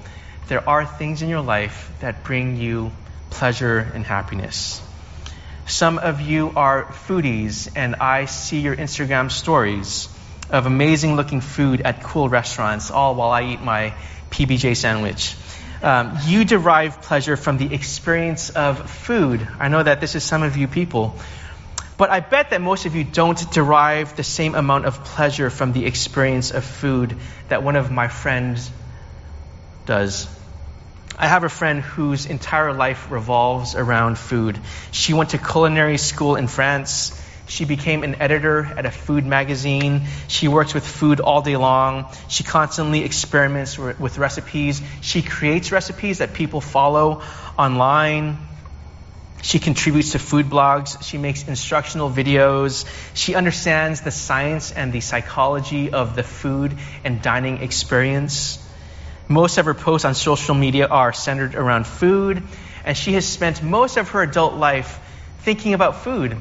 There 0.49 0.69
are 0.69 0.85
things 0.85 1.23
in 1.23 1.29
your 1.29 1.41
life 1.41 1.91
that 2.01 2.23
bring 2.23 2.57
you 2.57 2.93
pleasure 3.31 3.79
and 3.79 4.05
happiness. 4.05 4.83
Some 5.67 5.99
of 5.99 6.21
you 6.21 6.53
are 6.55 6.85
foodies, 6.85 7.73
and 7.75 7.97
I 7.97 8.27
see 8.27 8.61
your 8.61 8.77
Instagram 8.77 9.31
stories 9.31 10.09
of 10.51 10.67
amazing 10.67 11.17
looking 11.17 11.41
food 11.41 11.81
at 11.81 12.03
cool 12.03 12.29
restaurants, 12.29 12.91
all 12.91 13.15
while 13.15 13.31
I 13.31 13.43
eat 13.43 13.61
my 13.63 13.95
PBJ 14.31 14.77
sandwich. 14.77 15.35
Um, 15.83 16.19
you 16.27 16.45
derive 16.45 17.03
pleasure 17.03 17.37
from 17.37 17.59
the 17.59 17.75
experience 17.75 18.51
of 18.51 18.91
food. 18.91 19.47
I 19.59 19.69
know 19.69 19.83
that 19.83 20.01
this 20.01 20.15
is 20.15 20.25
some 20.25 20.43
of 20.43 20.57
you 20.57 20.69
people. 20.69 21.19
But 21.99 22.11
I 22.11 22.21
bet 22.21 22.51
that 22.51 22.61
most 22.61 22.85
of 22.85 22.95
you 22.95 23.05
don't 23.05 23.51
derive 23.53 24.17
the 24.17 24.23
same 24.23 24.55
amount 24.55 24.85
of 24.85 25.03
pleasure 25.03 25.49
from 25.49 25.73
the 25.73 25.87
experience 25.87 26.51
of 26.51 26.65
food 26.65 27.17
that 27.49 27.63
one 27.63 27.77
of 27.77 27.91
my 27.91 28.09
friends 28.09 28.71
does. 29.87 30.29
I 31.19 31.27
have 31.27 31.45
a 31.45 31.49
friend 31.49 31.81
whose 31.81 32.27
entire 32.27 32.75
life 32.75 33.11
revolves 33.11 33.75
around 33.75 34.19
food. 34.19 34.59
She 34.91 35.15
went 35.15 35.31
to 35.31 35.39
culinary 35.39 35.97
school 35.97 36.37
in 36.37 36.47
France. 36.47 37.19
She 37.49 37.65
became 37.65 38.03
an 38.03 38.17
editor 38.17 38.65
at 38.65 38.85
a 38.85 38.91
food 38.91 39.25
magazine. 39.25 40.03
She 40.29 40.49
works 40.49 40.75
with 40.75 40.87
food 40.87 41.21
all 41.21 41.41
day 41.41 41.57
long. 41.57 42.13
She 42.29 42.45
constantly 42.45 43.05
experiments 43.05 43.79
with 43.79 44.19
recipes. 44.19 44.83
She 45.01 45.23
creates 45.23 45.73
recipes 45.73 46.19
that 46.19 46.35
people 46.35 46.61
follow 46.61 47.23
online. 47.59 48.37
She 49.43 49.59
contributes 49.59 50.13
to 50.13 50.19
food 50.19 50.47
blogs. 50.47 51.03
She 51.03 51.19
makes 51.19 51.47
instructional 51.47 52.11
videos. 52.11 52.85
She 53.15 53.35
understands 53.35 54.01
the 54.01 54.11
science 54.11 54.73
and 54.73 54.93
the 54.93 55.01
psychology 55.01 55.93
of 55.93 56.17
the 56.17 56.23
food 56.23 56.77
and 57.05 57.23
dining 57.23 57.59
experience. 57.59 58.59
Most 59.29 59.59
of 59.59 59.67
her 59.67 59.75
posts 59.75 60.05
on 60.05 60.15
social 60.15 60.55
media 60.55 60.87
are 60.87 61.13
centered 61.13 61.55
around 61.55 61.87
food, 61.87 62.43
and 62.85 62.97
she 62.97 63.15
has 63.15 63.27
spent 63.27 63.63
most 63.63 63.97
of 63.97 64.11
her 64.11 64.23
adult 64.23 64.55
life 64.55 65.01
thinking 65.41 65.75
about 65.75 66.03
food. 66.03 66.37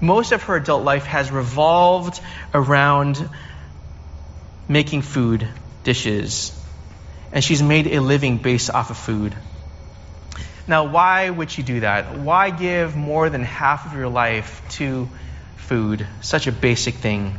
Most 0.00 0.32
of 0.32 0.42
her 0.44 0.56
adult 0.56 0.84
life 0.84 1.04
has 1.06 1.30
revolved 1.30 2.20
around 2.54 3.28
making 4.68 5.02
food 5.02 5.48
dishes, 5.82 6.52
and 7.32 7.42
she's 7.42 7.62
made 7.62 7.88
a 7.88 8.00
living 8.00 8.38
based 8.38 8.70
off 8.70 8.90
of 8.90 8.96
food. 8.96 9.34
Now, 10.68 10.84
why 10.84 11.30
would 11.30 11.50
she 11.50 11.62
do 11.62 11.80
that? 11.80 12.18
Why 12.18 12.50
give 12.50 12.94
more 12.94 13.30
than 13.30 13.42
half 13.42 13.86
of 13.86 13.94
your 13.94 14.08
life 14.08 14.60
to 14.72 15.08
food? 15.56 16.06
Such 16.20 16.46
a 16.46 16.52
basic 16.52 16.96
thing. 16.96 17.38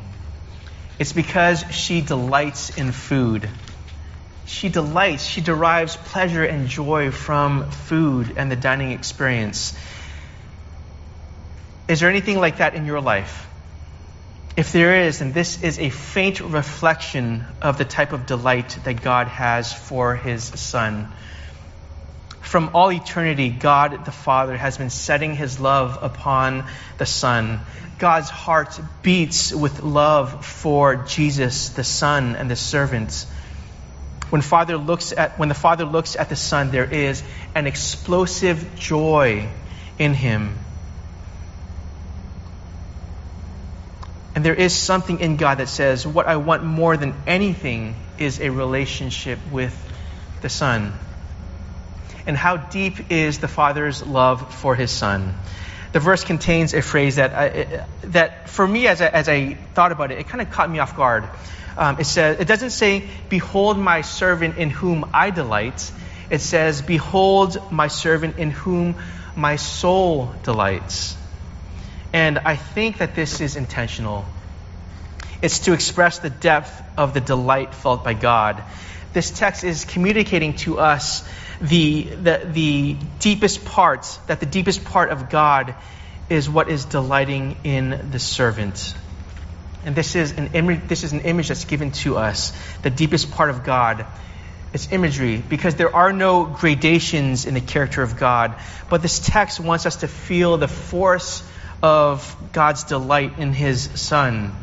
It's 0.97 1.13
because 1.13 1.63
she 1.71 2.01
delights 2.01 2.75
in 2.75 2.91
food. 2.91 3.47
She 4.47 4.69
delights, 4.69 5.23
she 5.23 5.41
derives 5.41 5.95
pleasure 5.95 6.43
and 6.43 6.67
joy 6.67 7.11
from 7.11 7.69
food 7.69 8.33
and 8.35 8.51
the 8.51 8.55
dining 8.55 8.93
experience. 8.93 9.77
Is 11.87 11.99
there 11.99 12.09
anything 12.09 12.39
like 12.39 12.57
that 12.57 12.73
in 12.73 12.87
your 12.87 12.99
life? 12.99 13.47
If 14.57 14.71
there 14.71 15.03
is, 15.03 15.19
then 15.19 15.33
this 15.33 15.61
is 15.61 15.77
a 15.77 15.91
faint 15.91 16.39
reflection 16.39 17.45
of 17.61 17.77
the 17.77 17.85
type 17.85 18.11
of 18.11 18.25
delight 18.25 18.77
that 18.85 19.03
God 19.03 19.27
has 19.27 19.71
for 19.71 20.15
his 20.15 20.43
Son. 20.43 21.07
From 22.49 22.71
all 22.73 22.91
eternity, 22.91 23.51
God 23.51 24.05
the 24.05 24.11
Father 24.11 24.57
has 24.57 24.75
been 24.75 24.89
setting 24.89 25.35
his 25.35 25.59
love 25.59 25.99
upon 26.01 26.65
the 26.97 27.05
Son. 27.05 27.59
God's 27.99 28.31
heart 28.31 28.79
beats 29.03 29.53
with 29.53 29.83
love 29.83 30.43
for 30.43 30.95
Jesus, 30.95 31.69
the 31.69 31.83
Son, 31.83 32.35
and 32.35 32.49
the 32.49 32.55
servant. 32.55 33.27
When, 34.31 34.41
Father 34.41 34.77
looks 34.77 35.11
at, 35.11 35.37
when 35.37 35.47
the 35.47 35.53
Father 35.53 35.85
looks 35.85 36.15
at 36.15 36.29
the 36.29 36.35
Son, 36.35 36.71
there 36.71 36.91
is 36.91 37.21
an 37.53 37.67
explosive 37.67 38.75
joy 38.75 39.47
in 39.99 40.15
him. 40.15 40.57
And 44.33 44.43
there 44.43 44.55
is 44.55 44.75
something 44.75 45.19
in 45.19 45.37
God 45.37 45.59
that 45.59 45.69
says, 45.69 46.07
What 46.07 46.25
I 46.25 46.37
want 46.37 46.63
more 46.63 46.97
than 46.97 47.13
anything 47.27 47.95
is 48.17 48.39
a 48.39 48.49
relationship 48.49 49.37
with 49.51 49.77
the 50.41 50.49
Son 50.49 50.93
and 52.29 52.37
how 52.37 52.57
deep 52.57 53.11
is 53.11 53.39
the 53.39 53.47
Father's 53.47 54.05
love 54.05 54.53
for 54.53 54.75
his 54.75 54.91
Son. 54.91 55.33
The 55.93 55.99
verse 55.99 56.23
contains 56.23 56.75
a 56.75 56.83
phrase 56.83 57.15
that, 57.15 57.33
I, 57.33 57.85
that 58.03 58.49
for 58.49 58.67
me, 58.67 58.85
as 58.85 59.01
I, 59.01 59.07
as 59.07 59.27
I 59.27 59.55
thought 59.73 59.91
about 59.91 60.11
it, 60.11 60.19
it 60.19 60.27
kind 60.27 60.39
of 60.39 60.51
caught 60.51 60.69
me 60.69 60.77
off 60.77 60.95
guard. 60.95 61.27
Um, 61.75 61.99
it 61.99 62.03
says, 62.03 62.39
it 62.39 62.47
doesn't 62.47 62.69
say, 62.69 63.09
"Behold 63.29 63.79
my 63.79 64.01
servant 64.01 64.57
in 64.57 64.69
whom 64.69 65.09
I 65.11 65.31
delight." 65.31 65.91
It 66.29 66.41
says, 66.41 66.83
"Behold 66.83 67.71
my 67.71 67.87
servant 67.87 68.37
in 68.37 68.51
whom 68.51 68.95
my 69.35 69.55
soul 69.55 70.31
delights." 70.43 71.17
And 72.13 72.37
I 72.37 72.57
think 72.57 72.99
that 72.99 73.15
this 73.15 73.41
is 73.41 73.55
intentional. 73.55 74.25
It's 75.41 75.59
to 75.61 75.73
express 75.73 76.19
the 76.19 76.29
depth 76.29 76.83
of 76.95 77.15
the 77.15 77.21
delight 77.21 77.73
felt 77.73 78.03
by 78.03 78.13
God. 78.13 78.63
This 79.13 79.31
text 79.31 79.63
is 79.63 79.85
communicating 79.85 80.53
to 80.65 80.77
us 80.77 81.23
the, 81.61 82.03
the, 82.03 82.41
the 82.51 82.97
deepest 83.19 83.65
part, 83.65 84.19
that 84.27 84.39
the 84.39 84.45
deepest 84.45 84.85
part 84.85 85.09
of 85.09 85.29
God 85.29 85.75
is 86.29 86.49
what 86.49 86.69
is 86.69 86.85
delighting 86.85 87.57
in 87.63 88.11
the 88.11 88.19
servant. 88.19 88.95
And 89.83 89.95
this 89.95 90.15
is 90.15 90.31
an 90.33 90.51
image, 90.53 90.87
this 90.87 91.03
is 91.03 91.13
an 91.13 91.21
image 91.21 91.49
that's 91.49 91.65
given 91.65 91.91
to 92.03 92.17
us, 92.17 92.53
the 92.81 92.89
deepest 92.89 93.31
part 93.31 93.49
of 93.49 93.63
God. 93.63 94.05
It's 94.71 94.91
imagery 94.91 95.37
because 95.37 95.75
there 95.75 95.93
are 95.95 96.13
no 96.13 96.45
gradations 96.45 97.45
in 97.45 97.55
the 97.55 97.61
character 97.61 98.03
of 98.03 98.17
God. 98.17 98.55
But 98.89 99.01
this 99.01 99.19
text 99.19 99.59
wants 99.59 99.85
us 99.85 99.97
to 99.97 100.07
feel 100.07 100.57
the 100.57 100.67
force 100.67 101.43
of 101.81 102.35
God's 102.51 102.83
delight 102.83 103.39
in 103.39 103.51
His 103.53 103.89
Son, 103.99 104.55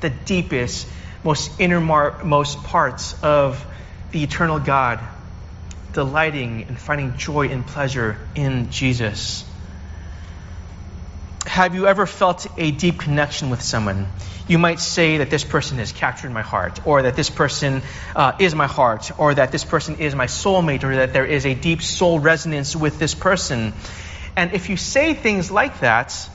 the 0.00 0.10
deepest, 0.10 0.88
most 1.22 1.60
innermost 1.60 2.62
parts 2.64 3.14
of 3.22 3.64
the 4.12 4.22
eternal 4.22 4.58
God 4.58 5.00
delighting 5.92 6.64
and 6.68 6.78
finding 6.78 7.16
joy 7.16 7.48
and 7.48 7.66
pleasure 7.66 8.16
in 8.34 8.70
Jesus. 8.70 9.44
Have 11.46 11.74
you 11.74 11.86
ever 11.86 12.06
felt 12.06 12.46
a 12.56 12.70
deep 12.70 13.00
connection 13.00 13.50
with 13.50 13.62
someone? 13.62 14.06
You 14.48 14.58
might 14.58 14.80
say 14.80 15.18
that 15.18 15.28
this 15.28 15.44
person 15.44 15.78
has 15.78 15.92
captured 15.92 16.30
my 16.30 16.42
heart, 16.42 16.86
or 16.86 17.02
that 17.02 17.16
this 17.16 17.30
person 17.30 17.82
uh, 18.16 18.32
is 18.38 18.54
my 18.54 18.66
heart, 18.66 19.10
or 19.18 19.34
that 19.34 19.52
this 19.52 19.64
person 19.64 19.96
is 19.98 20.14
my 20.14 20.26
soulmate, 20.26 20.84
or 20.84 20.96
that 20.96 21.12
there 21.12 21.26
is 21.26 21.44
a 21.44 21.54
deep 21.54 21.82
soul 21.82 22.20
resonance 22.20 22.74
with 22.74 22.98
this 22.98 23.14
person. 23.14 23.72
And 24.36 24.52
if 24.52 24.68
you 24.70 24.76
say 24.76 25.14
things 25.14 25.50
like 25.50 25.80
that, 25.80 26.28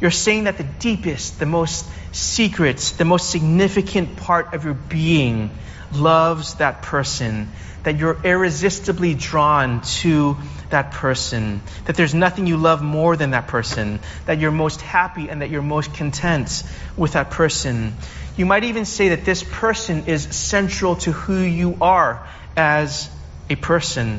you're 0.00 0.10
saying 0.10 0.44
that 0.44 0.58
the 0.58 0.64
deepest, 0.64 1.38
the 1.38 1.46
most 1.46 1.86
secret, 2.12 2.94
the 2.98 3.04
most 3.04 3.30
significant 3.30 4.16
part 4.16 4.54
of 4.54 4.64
your 4.64 4.74
being 4.74 5.50
loves 5.92 6.54
that 6.54 6.82
person 6.82 7.52
that 7.84 7.98
you're 7.98 8.18
irresistibly 8.24 9.14
drawn 9.14 9.82
to 9.82 10.36
that 10.70 10.90
person, 10.92 11.62
that 11.84 11.94
there's 11.94 12.14
nothing 12.14 12.46
you 12.46 12.56
love 12.56 12.82
more 12.82 13.14
than 13.16 13.30
that 13.30 13.46
person, 13.46 14.00
that 14.24 14.40
you're 14.40 14.50
most 14.50 14.80
happy 14.80 15.28
and 15.28 15.42
that 15.42 15.50
you're 15.50 15.62
most 15.62 15.94
content 15.94 16.64
with 16.96 17.12
that 17.12 17.30
person. 17.30 17.94
You 18.36 18.46
might 18.46 18.64
even 18.64 18.86
say 18.86 19.10
that 19.10 19.24
this 19.24 19.42
person 19.42 20.06
is 20.06 20.22
central 20.22 20.96
to 20.96 21.12
who 21.12 21.38
you 21.38 21.76
are 21.80 22.26
as 22.56 23.08
a 23.50 23.54
person. 23.54 24.18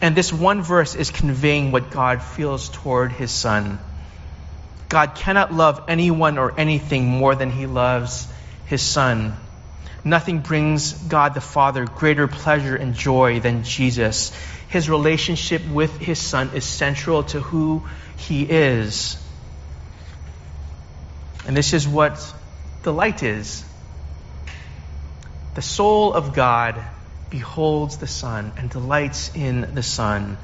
And 0.00 0.14
this 0.14 0.32
one 0.32 0.62
verse 0.62 0.94
is 0.94 1.10
conveying 1.10 1.72
what 1.72 1.90
God 1.90 2.22
feels 2.22 2.68
toward 2.68 3.12
his 3.12 3.30
son. 3.30 3.80
God 4.88 5.14
cannot 5.14 5.52
love 5.52 5.84
anyone 5.88 6.38
or 6.38 6.58
anything 6.58 7.06
more 7.06 7.34
than 7.34 7.50
he 7.50 7.66
loves 7.66 8.26
his 8.66 8.82
son. 8.82 9.36
Nothing 10.04 10.40
brings 10.40 10.92
God 10.92 11.34
the 11.34 11.40
Father 11.40 11.84
greater 11.84 12.28
pleasure 12.28 12.76
and 12.76 12.94
joy 12.94 13.40
than 13.40 13.64
Jesus. 13.64 14.32
His 14.68 14.88
relationship 14.88 15.66
with 15.66 15.98
his 15.98 16.18
Son 16.18 16.50
is 16.54 16.64
central 16.64 17.24
to 17.24 17.40
who 17.40 17.86
he 18.16 18.44
is. 18.44 19.22
And 21.46 21.56
this 21.56 21.72
is 21.72 21.88
what 21.88 22.34
delight 22.82 23.22
is. 23.22 23.64
The 25.54 25.62
soul 25.62 26.14
of 26.14 26.34
God 26.34 26.82
beholds 27.30 27.96
the 27.98 28.06
Son 28.06 28.52
and 28.56 28.70
delights 28.70 29.34
in 29.34 29.74
the 29.74 29.82
Son. 29.82 30.38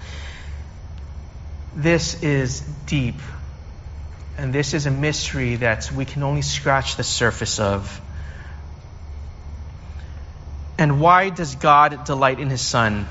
This 1.76 2.22
is 2.22 2.61
deep. 2.87 3.16
And 4.37 4.53
this 4.53 4.75
is 4.75 4.87
a 4.87 4.90
mystery 4.90 5.57
that 5.57 5.90
we 5.92 6.05
can 6.05 6.23
only 6.23 6.42
scratch 6.42 6.97
the 6.97 7.05
surface 7.05 7.61
of. 7.61 8.01
And 10.77 11.01
why 11.01 11.31
does 11.31 11.55
God 11.55 12.05
delight 12.05 12.40
in 12.40 12.51
his 12.51 12.61
son? 12.61 13.07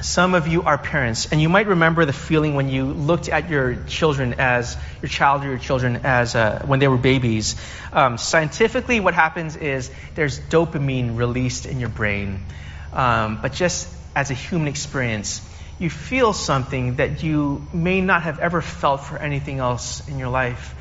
Some 0.00 0.34
of 0.34 0.46
you 0.46 0.62
are 0.62 0.78
parents, 0.78 1.26
and 1.32 1.42
you 1.42 1.48
might 1.48 1.66
remember 1.66 2.04
the 2.04 2.12
feeling 2.12 2.54
when 2.54 2.68
you 2.68 2.86
looked 2.86 3.28
at 3.28 3.50
your 3.50 3.74
children 3.88 4.36
as 4.38 4.76
your 5.02 5.08
child 5.08 5.42
or 5.44 5.48
your 5.48 5.58
children 5.58 6.00
as 6.04 6.36
uh, 6.36 6.62
when 6.64 6.78
they 6.78 6.86
were 6.86 6.96
babies. 6.96 7.56
Um, 7.92 8.16
scientifically, 8.16 9.00
what 9.00 9.14
happens 9.14 9.56
is 9.56 9.90
there's 10.14 10.38
dopamine 10.38 11.16
released 11.16 11.66
in 11.66 11.80
your 11.80 11.88
brain, 11.88 12.44
um, 12.92 13.40
but 13.42 13.52
just 13.52 13.92
as 14.14 14.30
a 14.30 14.34
human 14.34 14.68
experience, 14.68 15.42
you 15.78 15.88
feel 15.90 16.32
something 16.32 16.96
that 16.96 17.22
you 17.22 17.66
may 17.72 18.00
not 18.00 18.22
have 18.22 18.40
ever 18.40 18.60
felt 18.60 19.02
for 19.02 19.16
anything 19.16 19.58
else 19.58 20.06
in 20.08 20.18
your 20.18 20.28
life. 20.28 20.74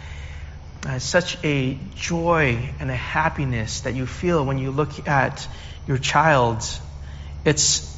Uh, 0.85 0.99
such 0.99 1.37
a 1.43 1.77
joy 1.95 2.73
and 2.79 2.89
a 2.89 2.95
happiness 2.95 3.81
that 3.81 3.93
you 3.93 4.05
feel 4.05 4.43
when 4.45 4.57
you 4.57 4.71
look 4.71 5.07
at 5.07 5.47
your 5.87 5.97
child. 5.97 6.63
It's 7.45 7.95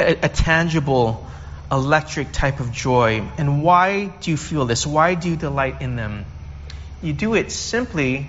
a, 0.00 0.12
a 0.22 0.28
tangible, 0.28 1.26
electric 1.70 2.32
type 2.32 2.60
of 2.60 2.72
joy. 2.72 3.26
And 3.38 3.62
why 3.62 4.06
do 4.06 4.30
you 4.30 4.36
feel 4.36 4.66
this? 4.66 4.86
Why 4.86 5.14
do 5.14 5.30
you 5.30 5.36
delight 5.36 5.80
in 5.80 5.96
them? 5.96 6.26
You 7.02 7.12
do 7.12 7.34
it 7.34 7.52
simply 7.52 8.28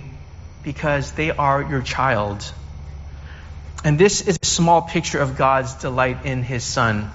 because 0.63 1.11
they 1.13 1.31
are 1.31 1.61
your 1.61 1.81
child. 1.81 2.49
And 3.83 3.99
this 3.99 4.21
is 4.21 4.39
a 4.41 4.45
small 4.45 4.81
picture 4.81 5.19
of 5.19 5.37
God's 5.37 5.75
delight 5.75 6.25
in 6.25 6.43
His 6.43 6.63
Son. 6.63 7.11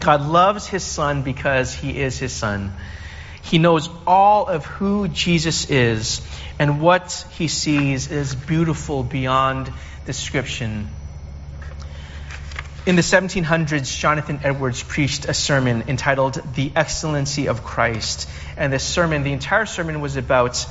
God 0.00 0.22
loves 0.22 0.66
His 0.66 0.84
Son 0.84 1.22
because 1.22 1.74
He 1.74 2.00
is 2.00 2.18
His 2.18 2.32
Son. 2.32 2.72
He 3.42 3.58
knows 3.58 3.88
all 4.06 4.46
of 4.46 4.64
who 4.66 5.08
Jesus 5.08 5.70
is, 5.70 6.26
and 6.58 6.80
what 6.80 7.26
He 7.38 7.48
sees 7.48 8.10
is 8.10 8.34
beautiful 8.34 9.02
beyond 9.02 9.72
description. 10.04 10.90
In 12.86 12.94
the 12.94 13.02
1700s, 13.02 13.98
Jonathan 13.98 14.40
Edwards 14.44 14.82
preached 14.82 15.24
a 15.24 15.34
sermon 15.34 15.84
entitled 15.88 16.40
The 16.54 16.70
Excellency 16.76 17.48
of 17.48 17.64
Christ. 17.64 18.28
And 18.56 18.72
this 18.72 18.84
sermon, 18.84 19.24
the 19.24 19.32
entire 19.32 19.66
sermon 19.66 20.00
was 20.00 20.16
about 20.16 20.64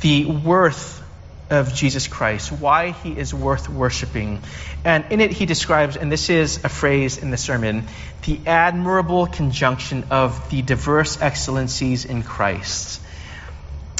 the 0.00 0.24
worth 0.26 1.02
of 1.50 1.74
Jesus 1.74 2.08
Christ, 2.08 2.52
why 2.52 2.90
he 2.90 3.16
is 3.16 3.32
worth 3.32 3.68
worshiping. 3.68 4.42
And 4.84 5.06
in 5.10 5.20
it, 5.20 5.30
he 5.32 5.46
describes, 5.46 5.96
and 5.96 6.12
this 6.12 6.30
is 6.30 6.64
a 6.64 6.68
phrase 6.68 7.18
in 7.18 7.30
the 7.30 7.36
sermon, 7.36 7.86
the 8.26 8.40
admirable 8.46 9.26
conjunction 9.26 10.04
of 10.10 10.50
the 10.50 10.62
diverse 10.62 11.20
excellencies 11.20 12.04
in 12.04 12.22
Christ. 12.22 13.00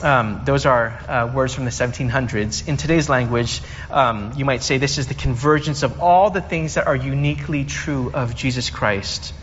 Um, 0.03 0.43
those 0.45 0.65
are 0.65 0.89
uh, 1.09 1.33
words 1.35 1.55
from 1.55 1.65
the 1.65 1.73
1700s. 1.73 2.69
In 2.69 2.77
today's 2.77 3.09
language, 3.09 3.63
um, 3.91 4.33
you 4.37 4.45
might 4.45 4.63
say 4.63 4.79
this 4.79 4.99
is 4.99 5.09
the 5.09 5.15
convergence 5.15 5.83
of 5.83 6.01
all 6.01 6.31
the 6.31 6.41
things 6.41 6.75
that 6.75 6.87
are 6.87 6.95
uniquely 6.95 7.65
true 7.65 8.13
of 8.15 8.37
Jesus 8.37 8.71
Christ. 8.71 9.35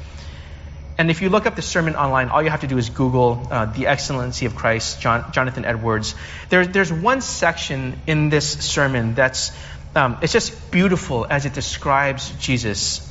And 0.98 1.12
if 1.12 1.22
you 1.22 1.30
look 1.30 1.46
up 1.46 1.56
the 1.56 1.62
sermon 1.62 1.96
online, 1.96 2.30
all 2.30 2.42
you 2.42 2.50
have 2.50 2.62
to 2.62 2.68
do 2.68 2.78
is 2.78 2.90
Google 2.90 3.48
uh, 3.52 3.66
the 3.66 3.88
excellency 3.88 4.46
of 4.46 4.56
Christ, 4.56 5.02
John, 5.02 5.32
Jonathan 5.34 5.66
Edwards. 5.66 6.16
There, 6.50 6.66
there's 6.66 6.92
one 6.92 7.20
section 7.22 8.00
in 8.08 8.30
this 8.30 8.50
sermon 8.66 9.14
that's 9.14 9.52
um, 9.96 10.18
it's 10.22 10.34
just 10.34 10.72
beautiful 10.72 11.26
as 11.30 11.46
it 11.46 11.54
describes 11.54 12.30
Jesus. 12.32 13.10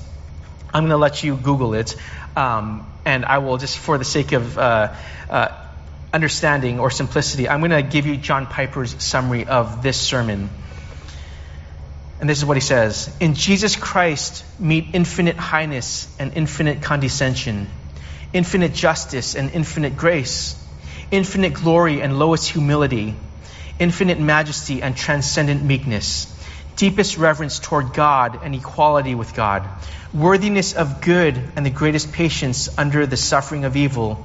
I'm 0.72 0.82
going 0.82 0.90
to 0.90 0.98
let 0.98 1.22
you 1.22 1.34
Google 1.34 1.72
it, 1.72 1.96
um, 2.36 2.86
and 3.06 3.24
I 3.24 3.38
will 3.38 3.56
just, 3.56 3.78
for 3.78 3.96
the 3.96 4.04
sake 4.04 4.32
of 4.32 4.58
uh, 4.58 4.94
uh, 5.30 5.48
understanding 6.12 6.80
or 6.80 6.90
simplicity, 6.90 7.48
I'm 7.48 7.60
going 7.60 7.70
to 7.70 7.82
give 7.82 8.06
you 8.06 8.18
John 8.18 8.46
Piper's 8.46 9.02
summary 9.02 9.46
of 9.46 9.82
this 9.82 9.98
sermon. 9.98 10.50
And 12.20 12.28
this 12.28 12.38
is 12.38 12.44
what 12.44 12.56
he 12.56 12.60
says 12.60 13.14
In 13.20 13.34
Jesus 13.34 13.76
Christ, 13.76 14.44
meet 14.58 14.88
infinite 14.92 15.36
highness 15.36 16.14
and 16.18 16.32
infinite 16.34 16.82
condescension, 16.82 17.68
infinite 18.32 18.72
justice 18.72 19.34
and 19.34 19.50
infinite 19.50 19.96
grace, 19.96 20.56
infinite 21.10 21.54
glory 21.54 22.00
and 22.00 22.18
lowest 22.18 22.50
humility, 22.50 23.14
infinite 23.78 24.20
majesty 24.20 24.82
and 24.82 24.96
transcendent 24.96 25.62
meekness, 25.62 26.26
deepest 26.76 27.18
reverence 27.18 27.58
toward 27.58 27.92
God 27.92 28.40
and 28.42 28.54
equality 28.54 29.14
with 29.14 29.34
God, 29.34 29.68
worthiness 30.12 30.72
of 30.72 31.00
good 31.00 31.40
and 31.56 31.66
the 31.66 31.70
greatest 31.70 32.12
patience 32.12 32.78
under 32.78 33.06
the 33.06 33.16
suffering 33.16 33.64
of 33.64 33.76
evil 33.76 34.24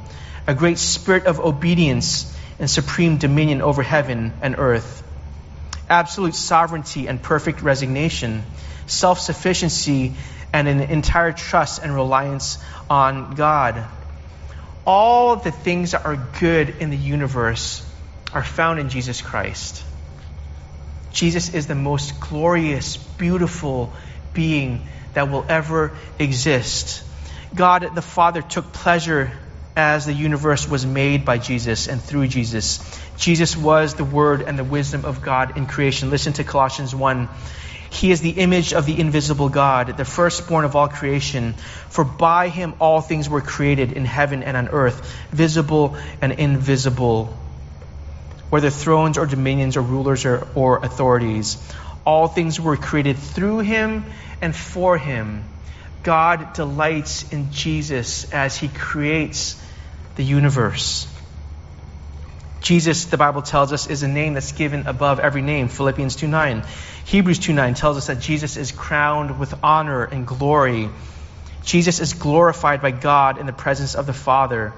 a 0.50 0.56
great 0.56 0.80
spirit 0.80 1.28
of 1.28 1.40
obedience 1.40 2.36
and 2.58 2.68
supreme 2.68 3.18
dominion 3.18 3.62
over 3.62 3.84
heaven 3.84 4.34
and 4.42 4.56
earth, 4.58 5.04
absolute 5.90 6.36
sovereignty 6.36 7.08
and 7.08 7.22
perfect 7.22 7.62
resignation, 7.62 8.44
self 8.86 9.20
sufficiency 9.20 10.14
and 10.54 10.68
an 10.68 10.80
entire 10.82 11.32
trust 11.32 11.82
and 11.84 11.94
reliance 11.94 12.58
on 12.90 13.36
God. 13.36 13.86
All 14.86 15.36
the 15.36 15.52
things 15.52 15.92
that 15.92 16.06
are 16.06 16.16
good 16.40 16.70
in 16.80 16.90
the 16.90 16.98
universe 16.98 17.86
are 18.34 18.44
found 18.44 18.80
in 18.80 18.90
Jesus 18.90 19.22
Christ. 19.22 19.84
Jesus 21.12 21.54
is 21.54 21.68
the 21.68 21.76
most 21.76 22.20
glorious, 22.20 22.98
beautiful 22.98 23.94
being 24.34 24.88
that 25.14 25.30
will 25.30 25.46
ever 25.50 25.98
exist. 26.18 27.04
God 27.54 27.96
the 27.96 28.02
Father 28.02 28.42
took 28.42 28.72
pleasure 28.72 29.32
as 29.76 30.06
the 30.06 30.14
universe 30.14 30.68
was 30.68 30.86
made 30.86 31.26
by 31.26 31.38
Jesus 31.38 31.88
and 31.88 32.02
through 32.02 32.28
Jesus. 32.28 32.80
Jesus 33.18 33.56
was 33.56 33.96
the 33.96 34.04
Word 34.04 34.42
and 34.42 34.58
the 34.58 34.64
wisdom 34.64 35.06
of 35.06 35.22
God 35.22 35.58
in 35.58 35.66
creation. 35.66 36.10
Listen 36.10 36.34
to 36.34 36.44
Colossians 36.44 36.94
1. 36.94 37.30
He 37.92 38.12
is 38.12 38.22
the 38.22 38.30
image 38.30 38.74
of 38.74 38.86
the 38.86 39.00
invisible 39.00 39.50
God, 39.50 39.98
the 39.98 40.06
firstborn 40.06 40.64
of 40.64 40.76
all 40.76 40.88
creation. 40.88 41.54
For 41.90 42.04
by 42.04 42.50
him 42.50 42.76
all 42.80 43.02
things 43.02 43.28
were 43.28 43.42
created 43.42 43.94
in 43.94 44.06
heaven 44.06 44.44
and 44.44 44.56
on 44.56 44.70
earth, 44.70 45.12
visible 45.32 45.98
and 46.22 46.32
invisible, 46.34 47.36
whether 48.50 48.70
thrones 48.70 49.18
or 49.18 49.26
dominions 49.26 49.76
or 49.76 49.82
rulers 49.82 50.26
or, 50.26 50.48
or 50.54 50.78
authorities. 50.78 51.58
All 52.06 52.28
things 52.28 52.60
were 52.60 52.78
created 52.78 53.18
through 53.18 53.60
him 53.60 54.06
and 54.42 54.56
for 54.56 54.98
him. 54.98 55.44
God 56.04 56.54
delights 56.54 57.32
in 57.32 57.52
Jesus 57.52 58.32
as 58.32 58.58
he 58.58 58.68
creates 58.68 59.62
the 60.16 60.24
universe. 60.24 61.08
Jesus, 62.62 63.06
the 63.06 63.18
Bible 63.18 63.42
tells 63.42 63.72
us, 63.74 63.88
is 63.88 64.04
a 64.04 64.08
name 64.08 64.34
that's 64.34 64.52
given 64.52 64.86
above 64.86 65.20
every 65.20 65.42
name. 65.42 65.70
Philippians 65.70 66.16
2 66.18 66.28
9. 66.28 66.64
Hebrews 67.06 67.40
2 67.40 67.54
9 67.54 67.74
tells 67.74 67.98
us 67.98 68.08
that 68.08 68.20
Jesus 68.20 68.58
is 68.58 68.72
crowned 68.72 69.40
with 69.40 69.54
honor 69.64 70.04
and 70.04 70.28
glory. 70.28 70.90
Jesus 71.64 72.00
is 72.00 72.14
glorified 72.14 72.82
by 72.82 72.92
God 72.92 73.38
in 73.38 73.46
the 73.46 73.54
presence 73.54 73.96
of 73.96 74.06
the 74.06 74.14
Father 74.14 74.74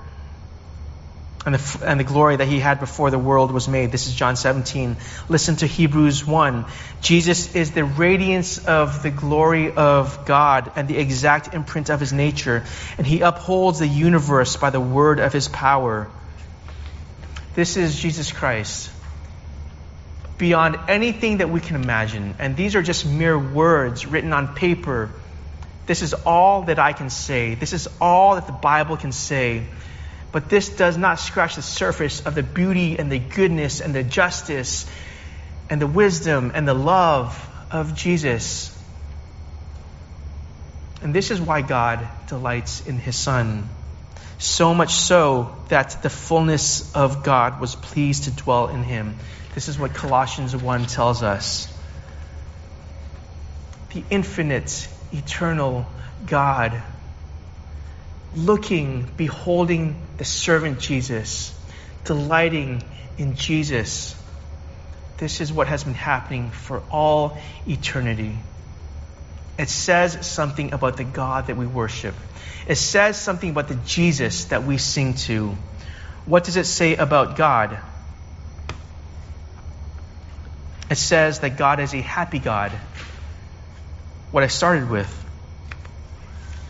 and 1.45 1.55
the, 1.55 1.87
and 1.87 1.99
the 1.99 2.03
glory 2.03 2.35
that 2.35 2.47
he 2.47 2.59
had 2.59 2.79
before 2.79 3.09
the 3.09 3.17
world 3.17 3.51
was 3.51 3.67
made. 3.67 3.91
This 3.91 4.07
is 4.07 4.13
John 4.13 4.35
17. 4.35 4.97
Listen 5.27 5.55
to 5.57 5.65
Hebrews 5.65 6.25
1. 6.25 6.65
Jesus 7.01 7.55
is 7.55 7.71
the 7.71 7.83
radiance 7.83 8.63
of 8.65 9.01
the 9.01 9.09
glory 9.09 9.71
of 9.71 10.25
God 10.25 10.71
and 10.75 10.87
the 10.87 10.97
exact 10.97 11.53
imprint 11.53 11.89
of 11.89 11.99
his 11.99 12.13
nature, 12.13 12.63
and 12.97 13.07
he 13.07 13.21
upholds 13.21 13.79
the 13.79 13.87
universe 13.87 14.55
by 14.55 14.69
the 14.69 14.79
word 14.79 15.19
of 15.19 15.33
his 15.33 15.47
power. 15.47 16.09
This 17.55 17.75
is 17.75 17.99
Jesus 17.99 18.31
Christ. 18.31 18.91
Beyond 20.37 20.77
anything 20.87 21.37
that 21.37 21.49
we 21.49 21.59
can 21.59 21.75
imagine. 21.75 22.35
And 22.39 22.55
these 22.55 22.75
are 22.75 22.81
just 22.81 23.05
mere 23.05 23.37
words 23.37 24.05
written 24.05 24.31
on 24.31 24.55
paper. 24.55 25.09
This 25.87 26.03
is 26.03 26.13
all 26.13 26.63
that 26.63 26.77
I 26.79 26.93
can 26.93 27.09
say. 27.09 27.55
This 27.55 27.73
is 27.73 27.89
all 27.99 28.35
that 28.35 28.45
the 28.45 28.53
Bible 28.53 28.97
can 28.97 29.11
say 29.11 29.65
but 30.31 30.49
this 30.49 30.69
does 30.69 30.97
not 30.97 31.19
scratch 31.19 31.55
the 31.55 31.61
surface 31.61 32.25
of 32.25 32.35
the 32.35 32.43
beauty 32.43 32.97
and 32.97 33.11
the 33.11 33.19
goodness 33.19 33.81
and 33.81 33.93
the 33.93 34.03
justice 34.03 34.89
and 35.69 35.81
the 35.81 35.87
wisdom 35.87 36.51
and 36.53 36.67
the 36.67 36.73
love 36.73 37.49
of 37.69 37.95
Jesus. 37.95 38.77
And 41.01 41.13
this 41.13 41.31
is 41.31 41.41
why 41.41 41.61
God 41.61 42.07
delights 42.27 42.87
in 42.87 42.97
his 42.97 43.17
Son. 43.17 43.67
So 44.37 44.73
much 44.73 44.93
so 44.93 45.55
that 45.69 46.01
the 46.01 46.09
fullness 46.09 46.95
of 46.95 47.23
God 47.23 47.59
was 47.59 47.75
pleased 47.75 48.23
to 48.25 48.31
dwell 48.31 48.69
in 48.69 48.83
him. 48.83 49.15
This 49.53 49.67
is 49.67 49.77
what 49.77 49.93
Colossians 49.93 50.55
1 50.55 50.85
tells 50.85 51.23
us. 51.23 51.67
The 53.93 54.03
infinite, 54.09 54.87
eternal 55.11 55.85
God 56.25 56.81
looking, 58.35 59.09
beholding 59.17 59.95
the 60.17 60.25
servant 60.25 60.79
Jesus, 60.79 61.57
delighting 62.03 62.83
in 63.17 63.35
Jesus. 63.35 64.15
This 65.17 65.41
is 65.41 65.51
what 65.51 65.67
has 65.67 65.83
been 65.83 65.93
happening 65.93 66.49
for 66.49 66.81
all 66.89 67.37
eternity. 67.67 68.35
It 69.57 69.69
says 69.69 70.25
something 70.25 70.73
about 70.73 70.97
the 70.97 71.03
God 71.03 71.47
that 71.47 71.57
we 71.57 71.67
worship. 71.67 72.15
It 72.67 72.75
says 72.75 73.19
something 73.19 73.49
about 73.49 73.67
the 73.67 73.75
Jesus 73.75 74.45
that 74.45 74.63
we 74.63 74.77
sing 74.77 75.13
to. 75.25 75.55
What 76.25 76.43
does 76.43 76.57
it 76.57 76.65
say 76.65 76.95
about 76.95 77.35
God? 77.35 77.77
It 80.89 80.97
says 80.97 81.39
that 81.39 81.57
God 81.57 81.79
is 81.79 81.93
a 81.93 82.01
happy 82.01 82.39
God. 82.39 82.71
What 84.31 84.43
I 84.43 84.47
started 84.47 84.89
with. 84.89 85.20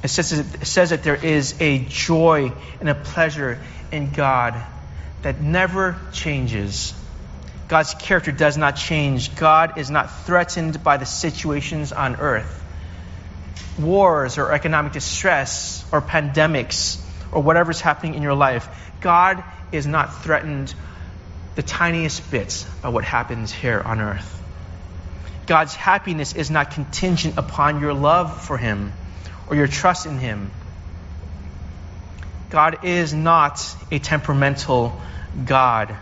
It 0.04 0.08
says, 0.08 0.32
it 0.32 0.66
says 0.66 0.90
that 0.90 1.04
there 1.04 1.16
is 1.16 1.56
a 1.62 1.80
joy 1.80 2.52
and 2.80 2.90
a 2.90 2.96
pleasure 2.96 3.60
in 3.92 4.12
God 4.12 4.56
that 5.22 5.40
never 5.40 6.00
changes. 6.12 6.94
God's 7.68 7.94
character 7.94 8.32
does 8.32 8.58
not 8.58 8.76
change. 8.76 9.36
God 9.36 9.78
is 9.78 9.92
not 9.92 10.26
threatened 10.26 10.84
by 10.84 10.98
the 10.98 11.06
situations 11.06 11.92
on 11.94 12.16
earth. 12.16 12.58
Wars 13.80 14.38
or 14.38 14.52
economic 14.52 14.94
distress 14.94 15.86
or 15.92 16.02
pandemics 16.02 17.00
or 17.32 17.42
whatever's 17.44 17.80
happening 17.80 18.16
in 18.16 18.24
your 18.24 18.34
life, 18.34 18.68
God 19.02 19.44
is 19.72 19.86
not 19.86 20.24
threatened 20.24 20.74
the 21.56 21.64
tiniest 21.64 22.30
bits 22.32 22.64
by 22.82 22.90
what 22.90 23.04
happens 23.04 23.52
here 23.52 23.80
on 23.80 24.02
earth. 24.02 24.42
God's 25.46 25.76
happiness 25.76 26.34
is 26.34 26.50
not 26.50 26.72
contingent 26.72 27.38
upon 27.38 27.82
your 27.82 27.94
love 27.94 28.44
for 28.44 28.58
Him 28.58 28.94
or 29.52 29.56
your 29.58 29.68
trust 29.68 30.06
in 30.06 30.18
Him. 30.18 30.50
God 32.50 32.86
is 32.86 33.14
not 33.14 33.62
a 33.92 34.00
temperamental 34.00 35.00
God. 35.46 35.96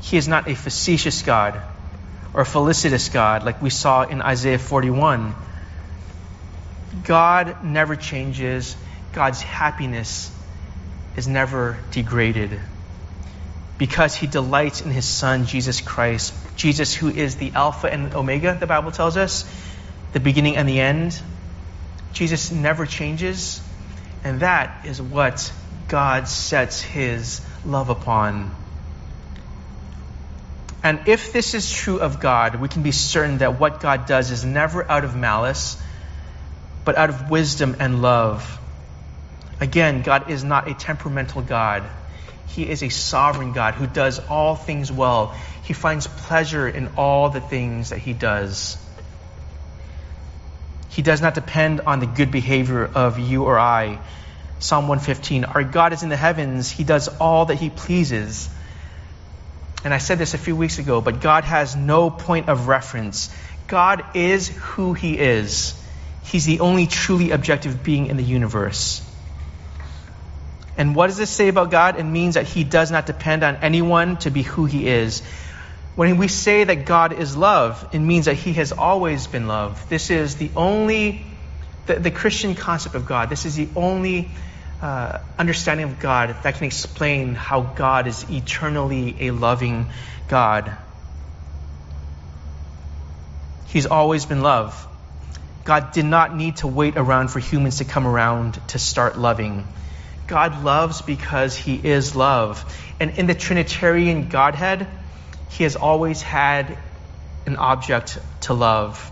He 0.00 0.16
is 0.16 0.26
not 0.26 0.48
a 0.48 0.54
facetious 0.54 1.20
God 1.22 1.60
or 2.32 2.40
a 2.40 2.46
felicitous 2.46 3.10
God 3.10 3.44
like 3.44 3.60
we 3.60 3.68
saw 3.68 4.02
in 4.02 4.22
Isaiah 4.22 4.58
41. 4.58 5.34
God 7.04 7.62
never 7.62 7.96
changes. 7.96 8.76
God's 9.12 9.42
happiness 9.42 10.32
is 11.16 11.28
never 11.28 11.78
degraded 11.90 12.58
because 13.76 14.14
he 14.14 14.26
delights 14.26 14.80
in 14.80 14.90
his 14.90 15.06
son, 15.06 15.44
Jesus 15.44 15.80
Christ. 15.82 16.34
Jesus, 16.56 16.94
who 16.94 17.08
is 17.08 17.36
the 17.36 17.52
Alpha 17.54 17.92
and 17.92 18.14
Omega, 18.14 18.56
the 18.58 18.66
Bible 18.66 18.90
tells 18.90 19.16
us, 19.16 19.44
the 20.12 20.20
beginning 20.20 20.56
and 20.56 20.68
the 20.68 20.80
end. 20.80 21.20
Jesus 22.12 22.50
never 22.50 22.86
changes, 22.86 23.60
and 24.24 24.40
that 24.40 24.86
is 24.86 25.00
what 25.00 25.52
God 25.88 26.28
sets 26.28 26.80
his 26.80 27.40
love 27.64 27.88
upon. 27.88 28.54
And 30.82 31.08
if 31.08 31.32
this 31.32 31.54
is 31.54 31.70
true 31.70 32.00
of 32.00 32.20
God, 32.20 32.56
we 32.56 32.68
can 32.68 32.82
be 32.82 32.92
certain 32.92 33.38
that 33.38 33.60
what 33.60 33.80
God 33.80 34.06
does 34.06 34.30
is 34.30 34.44
never 34.44 34.88
out 34.90 35.04
of 35.04 35.14
malice, 35.14 35.80
but 36.84 36.96
out 36.96 37.10
of 37.10 37.30
wisdom 37.30 37.76
and 37.80 38.00
love. 38.00 38.58
Again, 39.60 40.02
God 40.02 40.30
is 40.30 40.42
not 40.42 40.68
a 40.68 40.74
temperamental 40.74 41.42
God. 41.42 41.82
He 42.48 42.68
is 42.68 42.82
a 42.82 42.88
sovereign 42.88 43.52
God 43.52 43.74
who 43.74 43.86
does 43.86 44.18
all 44.18 44.56
things 44.56 44.90
well. 44.90 45.34
He 45.64 45.74
finds 45.74 46.06
pleasure 46.06 46.66
in 46.66 46.88
all 46.96 47.28
the 47.28 47.40
things 47.40 47.90
that 47.90 47.98
he 47.98 48.14
does. 48.14 48.78
He 50.90 51.02
does 51.02 51.22
not 51.22 51.34
depend 51.34 51.80
on 51.80 52.00
the 52.00 52.06
good 52.06 52.30
behavior 52.30 52.84
of 52.84 53.18
you 53.18 53.44
or 53.44 53.58
I. 53.58 54.00
Psalm 54.58 54.88
115 54.88 55.44
Our 55.44 55.64
God 55.64 55.92
is 55.92 56.02
in 56.02 56.08
the 56.08 56.16
heavens, 56.16 56.70
He 56.70 56.84
does 56.84 57.08
all 57.08 57.46
that 57.46 57.56
He 57.56 57.70
pleases. 57.70 58.50
And 59.84 59.94
I 59.94 59.98
said 59.98 60.18
this 60.18 60.34
a 60.34 60.38
few 60.38 60.54
weeks 60.54 60.78
ago, 60.78 61.00
but 61.00 61.20
God 61.20 61.44
has 61.44 61.74
no 61.74 62.10
point 62.10 62.48
of 62.48 62.68
reference. 62.68 63.34
God 63.66 64.04
is 64.14 64.48
who 64.48 64.92
He 64.92 65.18
is. 65.18 65.74
He's 66.24 66.44
the 66.44 66.60
only 66.60 66.86
truly 66.86 67.30
objective 67.30 67.82
being 67.82 68.06
in 68.06 68.16
the 68.16 68.24
universe. 68.24 69.06
And 70.76 70.94
what 70.94 71.06
does 71.06 71.16
this 71.16 71.30
say 71.30 71.48
about 71.48 71.70
God? 71.70 71.98
It 71.98 72.04
means 72.04 72.34
that 72.34 72.46
He 72.46 72.64
does 72.64 72.90
not 72.90 73.06
depend 73.06 73.42
on 73.42 73.56
anyone 73.56 74.16
to 74.18 74.30
be 74.30 74.42
who 74.42 74.66
He 74.66 74.88
is. 74.88 75.22
When 76.00 76.16
we 76.16 76.28
say 76.28 76.64
that 76.64 76.86
God 76.86 77.12
is 77.12 77.36
love, 77.36 77.86
it 77.92 77.98
means 77.98 78.24
that 78.24 78.32
He 78.32 78.54
has 78.54 78.72
always 78.72 79.26
been 79.26 79.46
love. 79.46 79.86
This 79.90 80.08
is 80.08 80.36
the 80.36 80.50
only, 80.56 81.26
the, 81.84 81.96
the 81.96 82.10
Christian 82.10 82.54
concept 82.54 82.94
of 82.94 83.04
God. 83.04 83.28
This 83.28 83.44
is 83.44 83.54
the 83.54 83.68
only 83.76 84.30
uh, 84.80 85.18
understanding 85.38 85.84
of 85.84 86.00
God 86.00 86.34
that 86.42 86.54
can 86.54 86.64
explain 86.64 87.34
how 87.34 87.60
God 87.60 88.06
is 88.06 88.24
eternally 88.30 89.14
a 89.28 89.32
loving 89.32 89.88
God. 90.26 90.74
He's 93.66 93.84
always 93.84 94.24
been 94.24 94.40
love. 94.40 94.88
God 95.64 95.92
did 95.92 96.06
not 96.06 96.34
need 96.34 96.56
to 96.62 96.66
wait 96.66 96.96
around 96.96 97.28
for 97.28 97.40
humans 97.40 97.76
to 97.76 97.84
come 97.84 98.06
around 98.06 98.58
to 98.68 98.78
start 98.78 99.18
loving. 99.18 99.66
God 100.26 100.64
loves 100.64 101.02
because 101.02 101.58
He 101.58 101.74
is 101.74 102.16
love. 102.16 102.64
And 102.98 103.18
in 103.18 103.26
the 103.26 103.34
Trinitarian 103.34 104.30
Godhead, 104.30 104.88
He 105.50 105.64
has 105.64 105.76
always 105.76 106.22
had 106.22 106.78
an 107.46 107.56
object 107.56 108.18
to 108.42 108.54
love. 108.54 109.10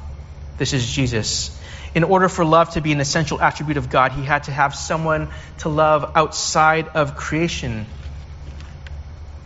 This 0.56 0.72
is 0.72 0.88
Jesus. 0.88 1.58
In 1.94 2.04
order 2.04 2.28
for 2.28 2.44
love 2.44 2.70
to 2.70 2.80
be 2.80 2.92
an 2.92 3.00
essential 3.00 3.40
attribute 3.40 3.76
of 3.76 3.90
God, 3.90 4.12
He 4.12 4.22
had 4.22 4.44
to 4.44 4.52
have 4.52 4.74
someone 4.74 5.28
to 5.58 5.68
love 5.68 6.12
outside 6.14 6.88
of 6.88 7.16
creation. 7.16 7.86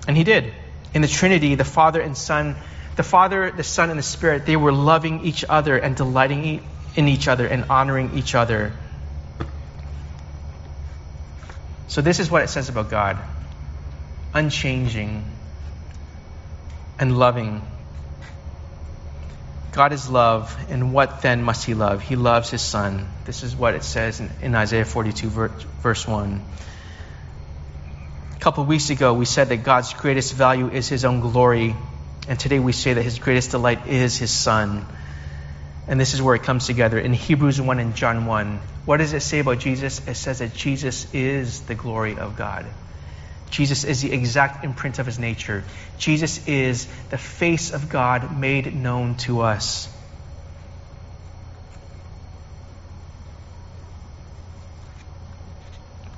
And 0.07 0.17
He 0.17 0.25
did. 0.25 0.53
In 0.93 1.03
the 1.03 1.09
Trinity, 1.09 1.55
the 1.55 1.65
Father 1.65 2.01
and 2.01 2.17
Son, 2.17 2.57
the 2.97 3.03
Father, 3.03 3.51
the 3.51 3.65
Son, 3.65 3.89
and 3.89 3.99
the 3.99 4.03
Spirit, 4.03 4.45
they 4.45 4.57
were 4.57 4.73
loving 4.73 5.25
each 5.25 5.45
other 5.49 5.79
and 5.79 5.97
delighting 5.97 6.63
in 6.95 7.09
each 7.09 7.29
other 7.29 7.47
and 7.47 7.65
honoring 7.71 8.19
each 8.19 8.35
other. 8.35 8.73
So, 11.87 12.03
this 12.03 12.21
is 12.21 12.31
what 12.31 12.43
it 12.43 12.49
says 12.49 12.69
about 12.69 12.91
God 12.91 13.19
unchanging 14.35 15.25
and 16.99 17.19
loving. 17.19 17.63
God 19.73 19.93
is 19.93 20.09
love, 20.11 20.55
and 20.69 20.93
what 20.93 21.23
then 21.23 21.43
must 21.43 21.65
he 21.65 21.73
love? 21.73 22.03
He 22.03 22.15
loves 22.15 22.51
his 22.51 22.61
Son. 22.61 23.09
This 23.25 23.43
is 23.43 23.57
what 23.57 23.75
it 23.75 23.83
says 23.83 24.21
in, 24.21 24.31
in 24.43 24.55
Isaiah 24.55 24.85
42, 24.85 25.29
verse 25.29 26.07
1. 26.07 26.43
A 28.37 28.39
couple 28.39 28.65
weeks 28.65 28.91
ago, 28.91 29.15
we 29.15 29.25
said 29.25 29.49
that 29.49 29.59
God's 29.59 29.95
greatest 29.95 30.35
value 30.35 30.69
is 30.69 30.89
his 30.89 31.07
own 31.07 31.21
glory, 31.21 31.75
and 32.29 32.39
today 32.39 32.59
we 32.59 32.73
say 32.73 32.93
that 32.93 33.03
his 33.03 33.19
greatest 33.19 33.53
delight 33.53 33.87
is 33.87 34.19
his 34.19 34.31
Son. 34.31 34.85
And 35.89 35.99
this 35.99 36.15
is 36.15 36.21
where 36.21 36.35
it 36.35 36.43
comes 36.43 36.67
together 36.67 36.99
in 36.99 37.13
Hebrews 37.13 37.61
1 37.61 37.79
and 37.79 37.95
John 37.97 38.27
1. 38.27 38.61
What 38.85 38.99
does 38.99 39.15
it 39.15 39.21
say 39.21 39.39
about 39.39 39.59
Jesus? 39.59 40.07
It 40.07 40.15
says 40.15 40.41
that 40.41 40.55
Jesus 40.55 41.13
is 41.15 41.63
the 41.63 41.75
glory 41.75 42.19
of 42.19 42.37
God. 42.37 42.67
Jesus 43.53 43.85
is 43.85 44.03
the 44.03 44.13
exact 44.13 44.65
imprint 44.65 44.99
of 44.99 45.07
his 45.07 45.19
nature. 45.19 45.63
Jesus 45.99 46.49
is 46.49 46.89
the 47.11 47.19
face 47.19 47.71
of 47.73 47.89
God 47.89 48.37
made 48.37 48.75
known 48.75 49.15
to 49.19 49.43
us. 49.43 49.89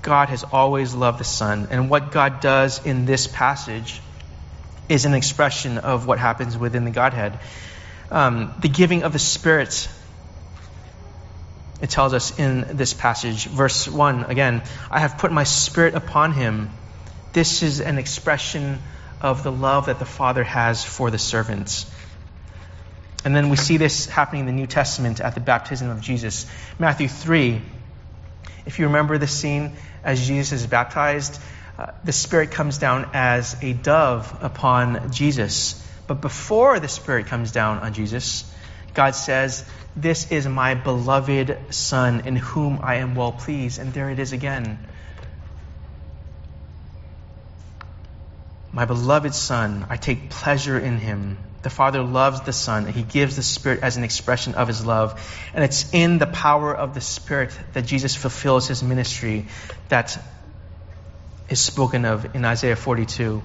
God 0.00 0.30
has 0.30 0.44
always 0.44 0.94
loved 0.94 1.20
the 1.20 1.24
Son. 1.24 1.68
And 1.70 1.90
what 1.90 2.10
God 2.12 2.40
does 2.40 2.84
in 2.86 3.04
this 3.04 3.26
passage 3.26 4.00
is 4.88 5.04
an 5.04 5.14
expression 5.14 5.76
of 5.78 6.06
what 6.06 6.18
happens 6.18 6.56
within 6.56 6.84
the 6.84 6.90
Godhead 6.90 7.38
um, 8.10 8.54
the 8.60 8.68
giving 8.68 9.02
of 9.02 9.12
the 9.12 9.18
Spirit. 9.18 9.88
It 11.80 11.90
tells 11.90 12.14
us 12.14 12.38
in 12.38 12.76
this 12.76 12.94
passage, 12.94 13.46
verse 13.46 13.88
1 13.88 14.24
again, 14.24 14.62
I 14.90 15.00
have 15.00 15.18
put 15.18 15.32
my 15.32 15.44
Spirit 15.44 15.94
upon 15.94 16.32
him. 16.32 16.70
This 17.34 17.64
is 17.64 17.80
an 17.80 17.98
expression 17.98 18.78
of 19.20 19.42
the 19.42 19.50
love 19.50 19.86
that 19.86 19.98
the 19.98 20.04
Father 20.04 20.44
has 20.44 20.84
for 20.84 21.10
the 21.10 21.18
servants. 21.18 21.90
And 23.24 23.34
then 23.34 23.50
we 23.50 23.56
see 23.56 23.76
this 23.76 24.06
happening 24.06 24.40
in 24.40 24.46
the 24.46 24.52
New 24.52 24.68
Testament 24.68 25.20
at 25.20 25.34
the 25.34 25.40
baptism 25.40 25.90
of 25.90 26.00
Jesus. 26.00 26.46
Matthew 26.78 27.08
3, 27.08 27.60
if 28.66 28.78
you 28.78 28.86
remember 28.86 29.18
the 29.18 29.26
scene 29.26 29.72
as 30.04 30.24
Jesus 30.24 30.60
is 30.60 30.66
baptized, 30.68 31.40
uh, 31.76 31.90
the 32.04 32.12
Spirit 32.12 32.52
comes 32.52 32.78
down 32.78 33.10
as 33.14 33.56
a 33.62 33.72
dove 33.72 34.38
upon 34.40 35.10
Jesus. 35.10 35.84
But 36.06 36.20
before 36.20 36.78
the 36.78 36.86
Spirit 36.86 37.26
comes 37.26 37.50
down 37.50 37.80
on 37.80 37.94
Jesus, 37.94 38.48
God 38.94 39.16
says, 39.16 39.68
This 39.96 40.30
is 40.30 40.46
my 40.46 40.74
beloved 40.74 41.74
Son 41.74 42.22
in 42.26 42.36
whom 42.36 42.78
I 42.80 42.96
am 42.96 43.16
well 43.16 43.32
pleased. 43.32 43.80
And 43.80 43.92
there 43.92 44.08
it 44.10 44.20
is 44.20 44.32
again. 44.32 44.78
My 48.74 48.86
beloved 48.86 49.32
Son, 49.36 49.86
I 49.88 49.96
take 49.96 50.30
pleasure 50.30 50.76
in 50.76 50.98
him. 50.98 51.38
The 51.62 51.70
Father 51.70 52.02
loves 52.02 52.40
the 52.40 52.52
Son, 52.52 52.86
and 52.86 52.94
He 52.94 53.02
gives 53.02 53.36
the 53.36 53.42
Spirit 53.42 53.80
as 53.82 53.96
an 53.96 54.02
expression 54.02 54.56
of 54.56 54.66
His 54.66 54.84
love. 54.84 55.14
And 55.54 55.62
it's 55.62 55.94
in 55.94 56.18
the 56.18 56.26
power 56.26 56.74
of 56.74 56.92
the 56.92 57.00
Spirit 57.00 57.56
that 57.72 57.86
Jesus 57.86 58.16
fulfills 58.16 58.66
His 58.66 58.82
ministry 58.82 59.46
that 59.90 60.18
is 61.48 61.60
spoken 61.60 62.04
of 62.04 62.34
in 62.34 62.44
Isaiah 62.44 62.74
42. 62.74 63.42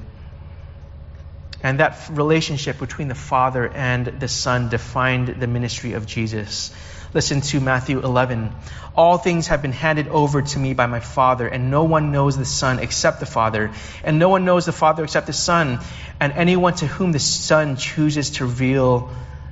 And 1.62 1.80
that 1.80 2.10
relationship 2.10 2.80
between 2.80 3.08
the 3.08 3.15
Father 3.15 3.68
and 3.68 4.08
the 4.08 4.28
Son 4.28 4.70
defined 4.70 5.28
the 5.28 5.48
ministry 5.48 5.94
of 5.94 6.08
Jesus. 6.08 6.72
Listen 7.12 7.41
to 7.41 7.60
Matthew 7.60 8.00
11. 8.00 8.54
All 8.95 9.17
things 9.17 9.48
have 9.48 9.63
been 9.63 9.72
handed 9.72 10.08
over 10.10 10.43
to 10.43 10.60
me 10.60 10.74
by 10.74 10.86
my 10.86 11.00
Father, 11.00 11.48
and 11.48 11.72
no 11.72 11.84
one 11.84 12.12
knows 12.12 12.38
the 12.38 12.45
Son 12.45 12.78
except 12.78 13.19
the 13.19 13.26
Father, 13.26 13.72
and 14.04 14.19
no 14.19 14.30
one 14.30 14.45
knows 14.45 14.65
the 14.65 14.72
Father 14.72 15.04
except 15.04 15.26
the 15.26 15.34
Son, 15.34 15.80
and 16.19 16.34
anyone 16.34 16.76
to 16.76 16.86
whom 16.86 17.12
the 17.12 17.19
Son 17.19 17.78
chooses 17.78 18.32
to 18.32 18.45
reveal 18.45 19.10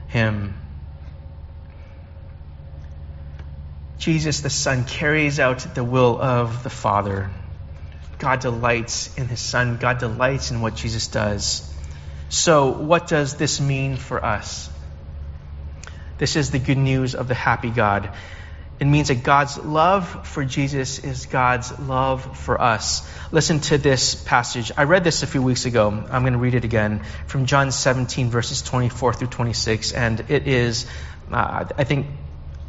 him. 0.07 0.53
Jesus, 3.97 4.41
the 4.41 4.51
Son, 4.51 4.85
carries 4.85 5.39
out 5.39 5.73
the 5.73 5.83
will 5.83 6.21
of 6.21 6.63
the 6.63 6.69
Father. 6.69 7.31
God 8.19 8.39
delights 8.39 9.17
in 9.17 9.27
his 9.27 9.39
Son, 9.39 9.77
God 9.77 9.97
delights 9.97 10.51
in 10.51 10.61
what 10.61 10.75
Jesus 10.75 11.07
does. 11.07 11.73
So, 12.29 12.71
what 12.71 13.07
does 13.07 13.35
this 13.35 13.59
mean 13.59 13.95
for 13.95 14.23
us? 14.23 14.69
This 16.17 16.35
is 16.35 16.51
the 16.51 16.59
good 16.59 16.77
news 16.77 17.15
of 17.15 17.27
the 17.27 17.33
happy 17.33 17.69
God. 17.69 18.11
It 18.79 18.85
means 18.85 19.07
that 19.07 19.23
God's 19.23 19.57
love 19.57 20.27
for 20.27 20.45
Jesus 20.45 20.99
is 20.99 21.25
God's 21.25 21.77
love 21.79 22.37
for 22.37 22.61
us. 22.61 23.07
Listen 23.31 23.59
to 23.61 23.79
this 23.79 24.13
passage. 24.13 24.71
I 24.77 24.83
read 24.83 25.03
this 25.03 25.23
a 25.23 25.27
few 25.27 25.41
weeks 25.41 25.65
ago. 25.65 25.89
I'm 25.89 26.21
going 26.21 26.33
to 26.33 26.39
read 26.39 26.53
it 26.53 26.63
again 26.63 27.01
from 27.25 27.47
John 27.47 27.71
17, 27.71 28.29
verses 28.29 28.61
24 28.61 29.13
through 29.13 29.29
26. 29.29 29.93
And 29.93 30.19
it 30.29 30.47
is, 30.47 30.85
uh, 31.31 31.65
I 31.75 31.83
think, 31.85 32.05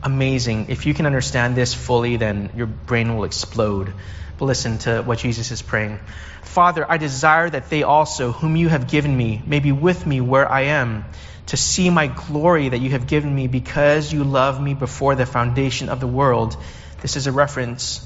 amazing. 0.03 0.67
If 0.71 0.87
you 0.87 0.95
can 0.95 1.05
understand 1.05 1.57
this 1.57 1.75
fully, 1.75 2.17
then 2.17 2.51
your 2.57 2.67
brain 2.67 3.15
will 3.15 3.25
explode. 3.25 3.93
But 4.39 4.47
listen 4.47 4.79
to 4.79 5.03
what 5.03 5.19
Jesus 5.19 5.51
is 5.51 5.61
praying. 5.61 6.01
Father, 6.43 6.91
I 6.91 6.97
desire 6.97 7.51
that 7.51 7.69
they 7.69 7.83
also, 7.83 8.33
whom 8.33 8.57
you 8.57 8.69
have 8.69 8.89
given 8.89 9.15
me, 9.15 9.43
may 9.45 9.61
be 9.61 9.73
with 9.73 10.07
me 10.07 10.23
where 10.23 10.51
I 10.51 10.63
am, 10.63 11.05
to 11.49 11.57
see 11.57 11.91
my 11.91 12.07
glory 12.07 12.69
that 12.69 12.79
you 12.79 12.91
have 12.91 13.07
given 13.07 13.35
me 13.35 13.49
because 13.49 14.13
you 14.13 14.25
loved 14.25 14.61
me 14.61 14.75
before 14.75 15.15
the 15.15 15.27
foundation 15.27 15.89
of 15.89 15.99
the 16.01 16.07
world. 16.07 16.57
This 17.01 17.17
is 17.17 17.27
a 17.27 17.33
reference 17.33 18.05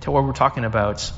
to 0.00 0.10
what 0.10 0.24
we're 0.24 0.32
talking 0.32 0.64
about. 0.64 1.12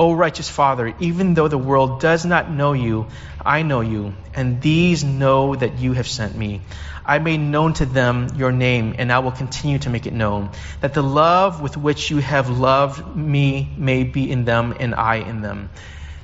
O 0.00 0.12
righteous 0.12 0.48
Father, 0.48 0.94
even 1.00 1.34
though 1.34 1.48
the 1.48 1.58
world 1.58 2.00
does 2.00 2.24
not 2.24 2.50
know 2.50 2.72
you, 2.72 3.08
I 3.44 3.62
know 3.62 3.80
you, 3.80 4.14
and 4.34 4.60
these 4.62 5.02
know 5.02 5.56
that 5.56 5.78
you 5.78 5.92
have 5.92 6.06
sent 6.06 6.36
me. 6.36 6.62
I 7.04 7.18
made 7.18 7.38
known 7.38 7.72
to 7.74 7.86
them 7.86 8.28
your 8.36 8.52
name, 8.52 8.94
and 8.98 9.12
I 9.12 9.20
will 9.20 9.32
continue 9.32 9.78
to 9.80 9.90
make 9.90 10.06
it 10.06 10.12
known, 10.12 10.50
that 10.80 10.94
the 10.94 11.02
love 11.02 11.60
with 11.60 11.76
which 11.76 12.10
you 12.10 12.18
have 12.18 12.48
loved 12.48 13.16
me 13.16 13.74
may 13.76 14.04
be 14.04 14.30
in 14.30 14.44
them, 14.44 14.74
and 14.78 14.94
I 14.94 15.16
in 15.16 15.42
them. 15.42 15.70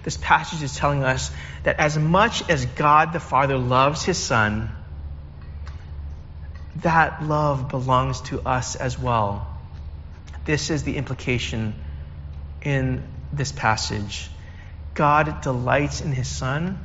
This 0.05 0.19
passage 0.19 0.63
is 0.63 0.77
telling 0.77 1.03
us 1.03 1.31
that 1.63 1.81
as 1.81 1.99
much 1.99 2.49
as 2.51 2.67
God 2.67 3.13
the 3.13 3.21
Father 3.21 3.57
loves 3.57 4.05
his 4.05 4.19
Son, 4.19 4.71
that 6.77 7.23
love 7.23 7.69
belongs 7.69 8.21
to 8.23 8.41
us 8.43 8.77
as 8.77 8.99
well. 8.99 9.47
This 10.45 10.69
is 10.69 10.83
the 10.83 10.97
implication 10.97 11.75
in 12.63 13.03
this 13.33 13.51
passage. 13.51 14.31
God 14.93 15.41
delights 15.41 16.03
in 16.03 16.13
his 16.13 16.29
Son, 16.29 16.79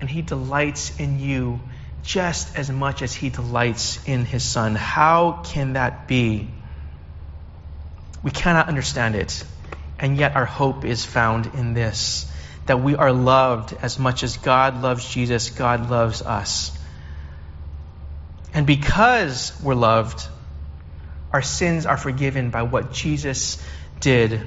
and 0.00 0.10
he 0.10 0.22
delights 0.22 0.98
in 0.98 1.20
you 1.20 1.60
just 2.02 2.58
as 2.58 2.68
much 2.68 3.02
as 3.02 3.14
he 3.14 3.30
delights 3.30 4.00
in 4.06 4.24
his 4.24 4.42
Son. 4.42 4.74
How 4.74 5.42
can 5.44 5.74
that 5.74 6.08
be? 6.08 6.50
We 8.24 8.32
cannot 8.32 8.68
understand 8.68 9.14
it, 9.14 9.44
and 10.02 10.18
yet 10.18 10.36
our 10.36 10.44
hope 10.44 10.84
is 10.84 11.06
found 11.06 11.46
in 11.54 11.72
this 11.72 12.30
that 12.66 12.80
we 12.80 12.94
are 12.94 13.12
loved 13.12 13.74
as 13.82 13.98
much 13.98 14.22
as 14.22 14.36
God 14.36 14.82
loves 14.82 15.08
Jesus, 15.08 15.50
God 15.50 15.90
loves 15.90 16.22
us. 16.22 16.78
And 18.54 18.66
because 18.66 19.52
we're 19.62 19.74
loved, 19.74 20.28
our 21.32 21.42
sins 21.42 21.86
are 21.86 21.96
forgiven 21.96 22.50
by 22.50 22.62
what 22.62 22.92
Jesus 22.92 23.60
did 23.98 24.46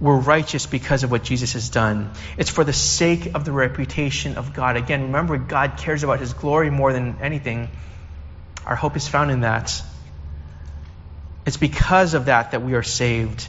we're 0.00 0.16
righteous 0.16 0.64
because 0.64 1.04
of 1.04 1.10
what 1.10 1.22
Jesus 1.22 1.52
has 1.52 1.68
done. 1.68 2.10
It's 2.38 2.48
for 2.48 2.64
the 2.64 2.72
sake 2.72 3.34
of 3.34 3.44
the 3.44 3.52
reputation 3.52 4.38
of 4.38 4.54
God. 4.54 4.76
Again, 4.76 5.02
remember, 5.02 5.36
God 5.36 5.76
cares 5.76 6.02
about 6.02 6.20
his 6.20 6.32
glory 6.32 6.70
more 6.70 6.92
than 6.92 7.18
anything. 7.20 7.68
Our 8.64 8.76
hope 8.76 8.96
is 8.96 9.06
found 9.06 9.30
in 9.30 9.40
that. 9.40 9.82
It's 11.44 11.58
because 11.58 12.14
of 12.14 12.26
that 12.26 12.52
that 12.52 12.62
we 12.62 12.74
are 12.74 12.82
saved. 12.82 13.46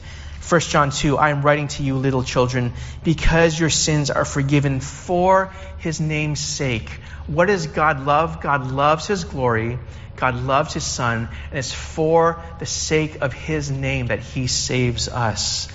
1 0.47 0.61
John 0.61 0.89
2 0.89 1.17
I 1.17 1.29
am 1.29 1.43
writing 1.43 1.67
to 1.69 1.83
you, 1.83 1.97
little 1.97 2.23
children, 2.23 2.73
because 3.03 3.59
your 3.59 3.69
sins 3.69 4.09
are 4.09 4.25
forgiven 4.25 4.79
for 4.79 5.53
his 5.77 6.01
name's 6.01 6.39
sake. 6.39 6.89
What 7.27 7.45
does 7.45 7.67
God 7.67 8.05
love? 8.05 8.41
God 8.41 8.71
loves 8.71 9.07
his 9.07 9.23
glory. 9.23 9.77
God 10.15 10.35
loves 10.35 10.73
his 10.73 10.83
son, 10.83 11.29
and 11.49 11.59
it's 11.59 11.71
for 11.71 12.43
the 12.59 12.65
sake 12.65 13.21
of 13.21 13.33
his 13.33 13.71
name 13.71 14.07
that 14.07 14.19
he 14.19 14.47
saves 14.47 15.07
us. 15.07 15.67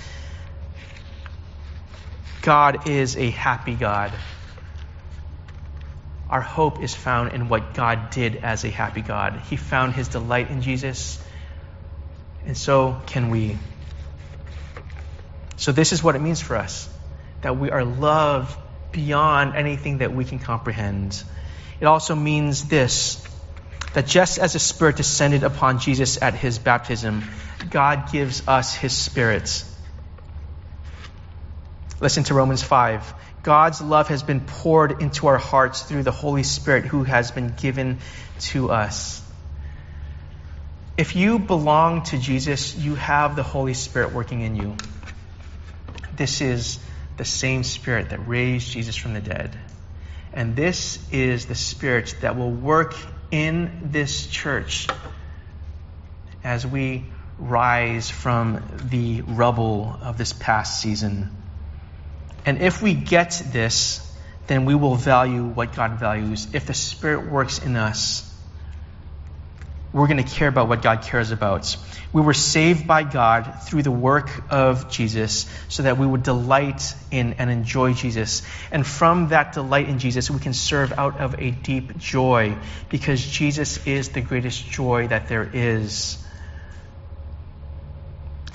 God 2.42 2.88
is 2.88 3.16
a 3.16 3.30
happy 3.30 3.74
God. 3.74 4.12
Our 6.28 6.40
hope 6.40 6.82
is 6.82 6.94
found 6.94 7.32
in 7.32 7.48
what 7.48 7.74
God 7.74 8.10
did 8.10 8.36
as 8.36 8.64
a 8.64 8.68
happy 8.68 9.02
God. 9.02 9.40
He 9.48 9.56
found 9.56 9.94
his 9.94 10.08
delight 10.08 10.50
in 10.50 10.60
Jesus, 10.60 11.22
and 12.44 12.56
so 12.56 13.00
can 13.06 13.30
we. 13.30 13.58
So, 15.56 15.72
this 15.72 15.92
is 15.92 16.02
what 16.02 16.16
it 16.16 16.20
means 16.20 16.40
for 16.40 16.56
us 16.56 16.88
that 17.42 17.58
we 17.58 17.70
are 17.70 17.84
loved 17.84 18.56
beyond 18.92 19.54
anything 19.56 19.98
that 19.98 20.12
we 20.12 20.24
can 20.24 20.38
comprehend. 20.38 21.22
It 21.80 21.86
also 21.86 22.14
means 22.14 22.68
this 22.68 23.22
that 23.92 24.06
just 24.06 24.38
as 24.38 24.52
the 24.52 24.58
Spirit 24.58 24.96
descended 24.96 25.42
upon 25.42 25.78
Jesus 25.78 26.20
at 26.20 26.34
his 26.34 26.58
baptism, 26.58 27.24
God 27.70 28.12
gives 28.12 28.46
us 28.46 28.74
his 28.74 28.92
Spirit 28.92 29.64
Listen 31.98 32.24
to 32.24 32.34
Romans 32.34 32.62
5. 32.62 33.14
God's 33.42 33.80
love 33.80 34.08
has 34.08 34.22
been 34.22 34.40
poured 34.40 35.00
into 35.00 35.28
our 35.28 35.38
hearts 35.38 35.82
through 35.82 36.02
the 36.02 36.12
Holy 36.12 36.42
Spirit 36.42 36.84
who 36.84 37.04
has 37.04 37.30
been 37.30 37.54
given 37.56 38.00
to 38.40 38.70
us. 38.70 39.22
If 40.98 41.16
you 41.16 41.38
belong 41.38 42.02
to 42.04 42.18
Jesus, 42.18 42.76
you 42.76 42.96
have 42.96 43.34
the 43.34 43.42
Holy 43.42 43.72
Spirit 43.72 44.12
working 44.12 44.42
in 44.42 44.56
you. 44.56 44.76
This 46.16 46.40
is 46.40 46.78
the 47.16 47.24
same 47.24 47.64
Spirit 47.64 48.10
that 48.10 48.28
raised 48.28 48.70
Jesus 48.70 48.96
from 48.96 49.14
the 49.14 49.20
dead. 49.20 49.56
And 50.32 50.54
this 50.54 50.98
is 51.10 51.46
the 51.46 51.54
Spirit 51.54 52.16
that 52.20 52.36
will 52.36 52.50
work 52.50 52.94
in 53.30 53.88
this 53.90 54.26
church 54.26 54.86
as 56.44 56.66
we 56.66 57.04
rise 57.38 58.08
from 58.08 58.62
the 58.90 59.22
rubble 59.22 59.98
of 60.02 60.18
this 60.18 60.32
past 60.32 60.80
season. 60.80 61.30
And 62.44 62.62
if 62.62 62.82
we 62.82 62.94
get 62.94 63.42
this, 63.52 64.00
then 64.46 64.64
we 64.64 64.74
will 64.74 64.94
value 64.94 65.44
what 65.44 65.74
God 65.74 65.98
values. 65.98 66.46
If 66.52 66.66
the 66.66 66.74
Spirit 66.74 67.30
works 67.30 67.58
in 67.58 67.76
us, 67.76 68.32
we're 69.96 70.08
going 70.08 70.22
to 70.22 70.30
care 70.30 70.48
about 70.48 70.68
what 70.68 70.82
God 70.82 71.00
cares 71.00 71.30
about. 71.30 71.74
We 72.12 72.20
were 72.20 72.34
saved 72.34 72.86
by 72.86 73.02
God 73.02 73.62
through 73.62 73.82
the 73.82 73.90
work 73.90 74.30
of 74.50 74.90
Jesus 74.90 75.46
so 75.68 75.84
that 75.84 75.96
we 75.96 76.06
would 76.06 76.22
delight 76.22 76.94
in 77.10 77.32
and 77.38 77.50
enjoy 77.50 77.94
Jesus. 77.94 78.42
And 78.70 78.86
from 78.86 79.28
that 79.28 79.54
delight 79.54 79.88
in 79.88 79.98
Jesus, 79.98 80.30
we 80.30 80.38
can 80.38 80.52
serve 80.52 80.92
out 80.92 81.18
of 81.18 81.36
a 81.38 81.50
deep 81.50 81.96
joy 81.96 82.58
because 82.90 83.26
Jesus 83.26 83.86
is 83.86 84.10
the 84.10 84.20
greatest 84.20 84.68
joy 84.68 85.08
that 85.08 85.28
there 85.28 85.48
is. 85.50 86.22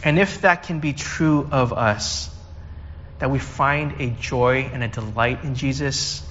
And 0.04 0.20
if 0.20 0.42
that 0.42 0.62
can 0.64 0.80
be 0.80 0.94
true 0.94 1.50
of 1.52 1.74
us, 1.74 2.30
that 3.18 3.32
we 3.32 3.40
find 3.40 4.00
a 4.00 4.12
joy 4.12 4.70
and 4.72 4.84
a 4.84 4.88
delight 4.88 5.44
in 5.44 5.56
Jesus, 5.56 6.24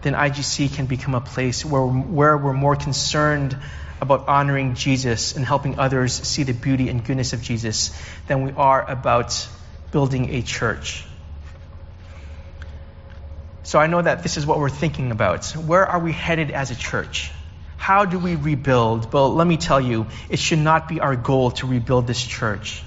then 0.00 0.14
IGC 0.14 0.74
can 0.74 0.86
become 0.86 1.14
a 1.14 1.20
place 1.20 1.66
where, 1.66 1.84
where 1.84 2.38
we're 2.38 2.54
more 2.54 2.76
concerned 2.76 3.58
about 4.02 4.26
honoring 4.26 4.74
Jesus 4.74 5.36
and 5.36 5.44
helping 5.46 5.78
others 5.78 6.12
see 6.12 6.42
the 6.42 6.52
beauty 6.52 6.88
and 6.88 7.04
goodness 7.04 7.32
of 7.32 7.40
Jesus 7.40 7.96
than 8.26 8.42
we 8.42 8.50
are 8.50 8.90
about 8.90 9.48
building 9.92 10.34
a 10.34 10.42
church. 10.42 11.06
So 13.62 13.78
I 13.78 13.86
know 13.86 14.02
that 14.02 14.24
this 14.24 14.36
is 14.36 14.44
what 14.44 14.58
we're 14.58 14.70
thinking 14.70 15.12
about. 15.12 15.46
Where 15.52 15.86
are 15.86 16.00
we 16.00 16.10
headed 16.10 16.50
as 16.50 16.72
a 16.72 16.74
church? 16.74 17.30
How 17.76 18.04
do 18.04 18.18
we 18.18 18.34
rebuild? 18.34 19.12
Well, 19.12 19.32
let 19.34 19.46
me 19.46 19.56
tell 19.56 19.80
you, 19.80 20.06
it 20.28 20.40
should 20.40 20.58
not 20.58 20.88
be 20.88 20.98
our 20.98 21.14
goal 21.14 21.52
to 21.52 21.68
rebuild 21.68 22.08
this 22.08 22.22
church. 22.24 22.82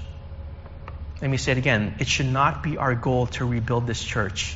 Let 1.22 1.30
me 1.30 1.38
say 1.38 1.52
it 1.52 1.58
again. 1.58 1.94
It 1.98 2.08
should 2.08 2.26
not 2.26 2.62
be 2.62 2.76
our 2.76 2.94
goal 2.94 3.28
to 3.38 3.46
rebuild 3.46 3.86
this 3.86 4.04
church. 4.04 4.54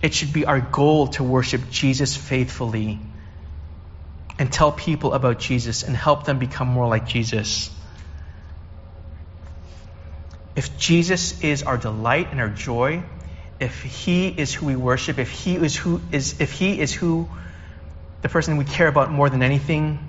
It 0.00 0.14
should 0.14 0.32
be 0.32 0.46
our 0.46 0.60
goal 0.60 1.08
to 1.08 1.22
worship 1.22 1.68
Jesus 1.70 2.16
faithfully 2.16 2.98
and 4.42 4.52
tell 4.52 4.72
people 4.72 5.12
about 5.12 5.38
Jesus 5.38 5.84
and 5.84 5.94
help 5.94 6.24
them 6.24 6.40
become 6.40 6.66
more 6.66 6.88
like 6.88 7.06
Jesus. 7.06 7.70
If 10.56 10.76
Jesus 10.76 11.42
is 11.42 11.62
our 11.62 11.76
delight 11.76 12.32
and 12.32 12.40
our 12.40 12.48
joy, 12.48 13.04
if 13.60 13.84
he 13.84 14.26
is 14.26 14.52
who 14.52 14.66
we 14.66 14.74
worship, 14.74 15.20
if 15.20 15.30
he 15.30 15.54
is 15.54 15.76
who 15.76 16.00
is 16.10 16.40
if 16.40 16.50
he 16.50 16.80
is 16.80 16.92
who 16.92 17.28
the 18.22 18.28
person 18.28 18.56
we 18.56 18.64
care 18.64 18.88
about 18.88 19.12
more 19.12 19.30
than 19.30 19.44
anything, 19.44 20.00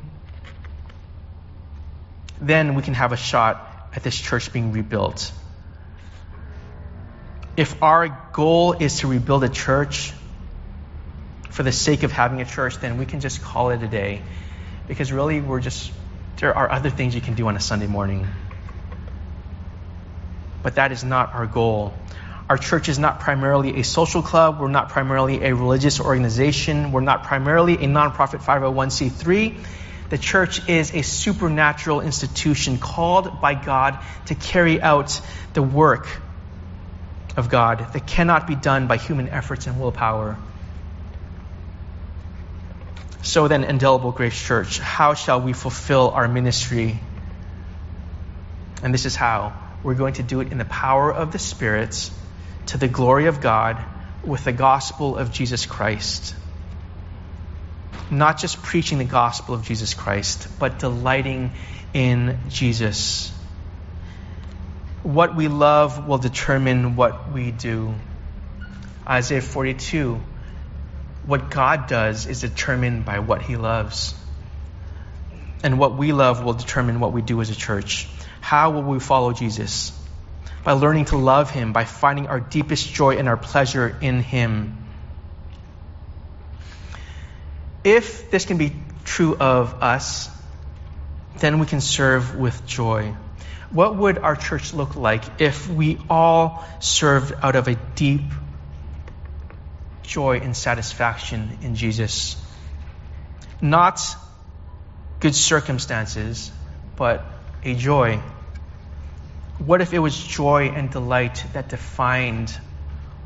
then 2.41 2.73
we 2.73 2.81
can 2.81 2.95
have 2.95 3.11
a 3.11 3.17
shot 3.17 3.91
at 3.95 4.01
this 4.01 4.19
church 4.19 4.51
being 4.51 4.71
rebuilt. 4.71 5.31
If 7.55 7.83
our 7.83 8.07
goal 8.33 8.73
is 8.73 8.97
to 9.01 9.07
rebuild 9.07 9.43
a 9.43 9.49
church 9.49 10.11
for 11.53 11.61
the 11.61 11.71
sake 11.71 12.01
of 12.01 12.11
having 12.11 12.41
a 12.41 12.45
church, 12.45 12.79
then 12.79 12.97
we 12.97 13.05
can 13.05 13.19
just 13.19 13.43
call 13.43 13.69
it 13.69 13.83
a 13.83 13.87
day. 13.87 14.23
Because 14.87 15.11
really, 15.11 15.39
we're 15.39 15.61
just, 15.61 15.91
there 16.37 16.57
are 16.57 16.69
other 16.69 16.89
things 16.89 17.13
you 17.13 17.21
can 17.21 17.35
do 17.35 17.47
on 17.47 17.55
a 17.55 17.59
Sunday 17.59 17.85
morning. 17.85 18.27
But 20.63 20.75
that 20.75 20.91
is 20.91 21.03
not 21.03 21.35
our 21.35 21.45
goal. 21.45 21.93
Our 22.49 22.57
church 22.57 22.89
is 22.89 22.97
not 22.97 23.19
primarily 23.19 23.79
a 23.79 23.83
social 23.83 24.23
club. 24.23 24.59
We're 24.59 24.67
not 24.67 24.89
primarily 24.89 25.43
a 25.43 25.53
religious 25.53 25.99
organization. 25.99 26.91
We're 26.91 27.01
not 27.01 27.25
primarily 27.25 27.75
a 27.75 27.87
nonprofit 27.87 28.41
501c3. 28.41 29.63
The 30.09 30.17
church 30.17 30.67
is 30.67 30.91
a 30.95 31.03
supernatural 31.03 32.01
institution 32.01 32.79
called 32.79 33.41
by 33.41 33.53
God 33.53 33.99
to 34.25 34.33
carry 34.33 34.81
out 34.81 35.21
the 35.53 35.61
work 35.61 36.07
of 37.37 37.49
God 37.49 37.93
that 37.93 38.07
cannot 38.07 38.47
be 38.47 38.55
done 38.55 38.87
by 38.87 38.97
human 38.97 39.29
efforts 39.29 39.67
and 39.67 39.79
willpower. 39.79 40.39
So 43.23 43.47
then, 43.47 43.63
Indelible 43.63 44.11
Grace 44.11 44.39
Church, 44.39 44.79
how 44.79 45.15
shall 45.15 45.41
we 45.41 45.53
fulfill 45.53 46.11
our 46.11 46.27
ministry? 46.27 46.99
And 48.83 48.93
this 48.93 49.05
is 49.05 49.15
how. 49.15 49.53
We're 49.83 49.95
going 49.95 50.13
to 50.15 50.23
do 50.23 50.41
it 50.41 50.51
in 50.51 50.57
the 50.57 50.65
power 50.65 51.11
of 51.11 51.31
the 51.31 51.39
Spirit, 51.39 52.11
to 52.67 52.77
the 52.77 52.87
glory 52.87 53.25
of 53.25 53.41
God, 53.41 53.83
with 54.23 54.43
the 54.43 54.53
gospel 54.53 55.17
of 55.17 55.31
Jesus 55.31 55.65
Christ 55.65 56.35
not 58.13 58.39
just 58.39 58.61
preaching 58.61 58.97
the 58.97 59.05
gospel 59.05 59.55
of 59.55 59.63
Jesus 59.63 59.93
Christ, 59.93 60.47
but 60.59 60.79
delighting 60.79 61.51
in 61.93 62.39
Jesus. 62.49 63.31
What 65.01 65.35
we 65.35 65.47
love 65.47 66.07
will 66.07 66.17
determine 66.17 66.95
what 66.95 67.31
we 67.31 67.51
do. 67.51 67.95
Isaiah 69.07 69.41
42 69.41 70.21
what 71.25 71.49
God 71.49 71.87
does 71.87 72.25
is 72.25 72.41
determined 72.41 73.05
by 73.05 73.19
what 73.19 73.41
He 73.41 73.55
loves. 73.55 74.13
And 75.63 75.79
what 75.79 75.97
we 75.97 76.11
love 76.11 76.43
will 76.43 76.53
determine 76.53 76.99
what 76.99 77.13
we 77.13 77.21
do 77.21 77.39
as 77.39 77.49
a 77.49 77.55
church. 77.55 78.09
How 78.41 78.71
will 78.71 78.83
we 78.83 78.99
follow 78.99 79.31
Jesus? 79.31 79.97
By 80.63 80.73
learning 80.73 81.05
to 81.05 81.17
love 81.17 81.49
Him, 81.49 81.71
by 81.71 81.85
finding 81.85 82.27
our 82.27 82.39
deepest 82.39 82.93
joy 82.93 83.17
and 83.17 83.29
our 83.29 83.37
pleasure 83.37 83.97
in 84.01 84.19
Him. 84.19 84.77
If 87.83 88.31
this 88.31 88.45
can 88.45 88.57
be 88.57 88.75
true 89.05 89.35
of 89.35 89.81
us, 89.81 90.29
then 91.39 91.59
we 91.59 91.65
can 91.65 91.81
serve 91.81 92.35
with 92.35 92.65
joy. 92.65 93.15
What 93.71 93.95
would 93.95 94.17
our 94.19 94.35
church 94.35 94.73
look 94.73 94.95
like 94.95 95.41
if 95.41 95.67
we 95.67 95.97
all 96.09 96.63
served 96.79 97.33
out 97.41 97.55
of 97.55 97.67
a 97.67 97.75
deep 97.95 98.21
joy 100.03 100.39
and 100.39 100.55
satisfaction 100.55 101.59
in 101.61 101.75
Jesus? 101.75 102.35
Not 103.61 104.01
good 105.19 105.35
circumstances, 105.35 106.51
but 106.95 107.25
a 107.63 107.75
joy. 107.75 108.21
What 109.57 109.81
if 109.81 109.93
it 109.93 109.99
was 109.99 110.17
joy 110.17 110.69
and 110.69 110.89
delight 110.89 111.45
that 111.53 111.69
defined 111.69 112.57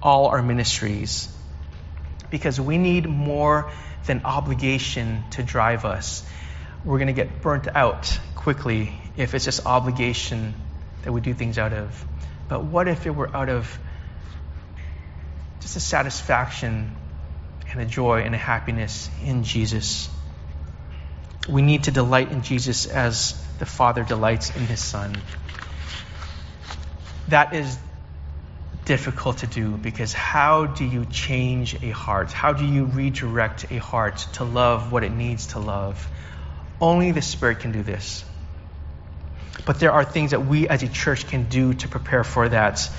all 0.01 0.27
our 0.27 0.41
ministries? 0.43 1.27
Because 2.29 2.61
we 2.61 2.77
need 2.77 3.07
more 3.07 3.71
than 4.05 4.21
obligation 4.25 5.23
to 5.31 5.43
drive 5.43 5.85
us. 5.85 6.23
We're 6.83 6.99
going 6.99 7.07
to 7.07 7.13
get 7.13 7.41
burnt 7.41 7.67
out 7.73 8.19
quickly 8.35 8.93
if 9.15 9.33
it's 9.33 9.45
just 9.45 9.65
obligation 9.65 10.53
that 11.03 11.11
we 11.11 11.21
do 11.21 11.33
things 11.33 11.57
out 11.57 11.73
of. 11.73 12.05
But 12.47 12.63
what 12.63 12.87
if 12.87 13.05
it 13.05 13.15
were 13.15 13.35
out 13.35 13.49
of 13.49 13.79
just 15.67 15.75
a 15.75 15.79
satisfaction 15.81 16.95
and 17.73 17.81
a 17.81 17.85
joy 17.85 18.21
and 18.21 18.33
a 18.33 18.37
happiness 18.37 19.09
in 19.25 19.43
Jesus? 19.43 20.07
We 21.49 21.61
need 21.61 21.83
to 21.83 21.91
delight 21.91 22.31
in 22.31 22.41
Jesus 22.41 22.85
as 22.85 23.33
the 23.59 23.65
Father 23.65 24.03
delights 24.03 24.55
in 24.55 24.61
His 24.61 24.79
Son. 24.79 25.17
That 27.27 27.53
is 27.53 27.77
difficult 28.85 29.39
to 29.39 29.47
do 29.47 29.71
because 29.75 30.13
how 30.13 30.67
do 30.67 30.85
you 30.85 31.03
change 31.03 31.75
a 31.83 31.89
heart? 31.89 32.31
How 32.31 32.53
do 32.53 32.65
you 32.65 32.85
redirect 32.85 33.69
a 33.69 33.79
heart 33.79 34.25
to 34.35 34.45
love 34.45 34.93
what 34.93 35.03
it 35.03 35.11
needs 35.11 35.47
to 35.47 35.59
love? 35.59 36.09
Only 36.79 37.11
the 37.11 37.21
Spirit 37.21 37.59
can 37.59 37.73
do 37.73 37.83
this. 37.83 38.23
But 39.65 39.81
there 39.81 39.91
are 39.91 40.05
things 40.05 40.31
that 40.31 40.45
we 40.45 40.69
as 40.69 40.81
a 40.83 40.87
church 40.87 41.27
can 41.27 41.49
do 41.49 41.73
to 41.73 41.89
prepare 41.89 42.23
for 42.23 42.47
that. 42.47 42.89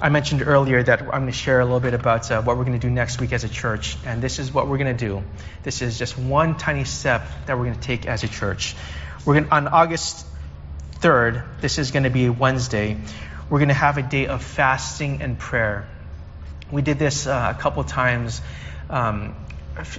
I 0.00 0.08
mentioned 0.10 0.42
earlier 0.42 0.82
that 0.82 1.02
I'm 1.02 1.08
going 1.08 1.26
to 1.26 1.32
share 1.32 1.60
a 1.60 1.64
little 1.64 1.80
bit 1.80 1.94
about 1.94 2.30
uh, 2.30 2.40
what 2.42 2.56
we're 2.56 2.64
going 2.64 2.78
to 2.78 2.86
do 2.86 2.92
next 2.92 3.20
week 3.20 3.32
as 3.32 3.44
a 3.44 3.48
church, 3.48 3.96
and 4.04 4.22
this 4.22 4.38
is 4.38 4.52
what 4.52 4.68
we're 4.68 4.78
going 4.78 4.96
to 4.96 5.06
do. 5.06 5.24
This 5.64 5.82
is 5.82 5.98
just 5.98 6.16
one 6.16 6.56
tiny 6.56 6.84
step 6.84 7.26
that 7.46 7.58
we're 7.58 7.64
going 7.64 7.78
to 7.78 7.86
take 7.86 8.06
as 8.06 8.22
a 8.22 8.28
church. 8.28 8.76
We're 9.24 9.34
going 9.34 9.46
to, 9.46 9.54
on 9.54 9.68
August 9.68 10.24
3rd. 11.00 11.60
This 11.60 11.78
is 11.78 11.90
going 11.90 12.04
to 12.04 12.10
be 12.10 12.28
Wednesday 12.28 12.96
we're 13.50 13.60
going 13.60 13.68
to 13.68 13.74
have 13.74 13.96
a 13.96 14.02
day 14.02 14.26
of 14.26 14.42
fasting 14.42 15.22
and 15.22 15.38
prayer. 15.38 15.88
We 16.70 16.82
did 16.82 16.98
this 16.98 17.26
uh, 17.26 17.54
a 17.56 17.58
couple 17.58 17.82
times 17.82 18.42
um, 18.90 19.34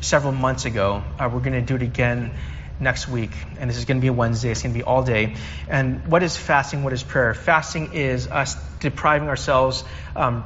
several 0.02 0.34
months 0.34 0.66
ago. 0.66 1.04
Uh, 1.18 1.30
we're 1.34 1.40
going 1.40 1.54
to 1.54 1.62
do 1.62 1.76
it 1.76 1.82
again 1.82 2.32
next 2.80 3.08
week, 3.08 3.32
and 3.60 3.70
this 3.70 3.78
is 3.78 3.86
going 3.86 3.98
to 3.98 4.02
be 4.02 4.08
a 4.08 4.14
Wednesday. 4.14 4.52
It's 4.52 4.62
going 4.62 4.74
to 4.74 4.80
be 4.80 4.84
all 4.84 5.04
day. 5.04 5.36
And 5.68 6.08
what 6.08 6.24
is 6.24 6.38
fasting? 6.38 6.84
What 6.84 6.94
is 6.94 7.04
prayer? 7.04 7.34
Fasting 7.34 7.94
is 7.94 8.28
us 8.28 8.56
depriving 8.80 9.28
ourselves. 9.28 9.84
Um, 10.16 10.44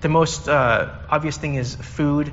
the 0.00 0.08
most 0.08 0.48
uh, 0.48 0.94
obvious 1.08 1.36
thing 1.36 1.54
is 1.54 1.74
food. 1.74 2.32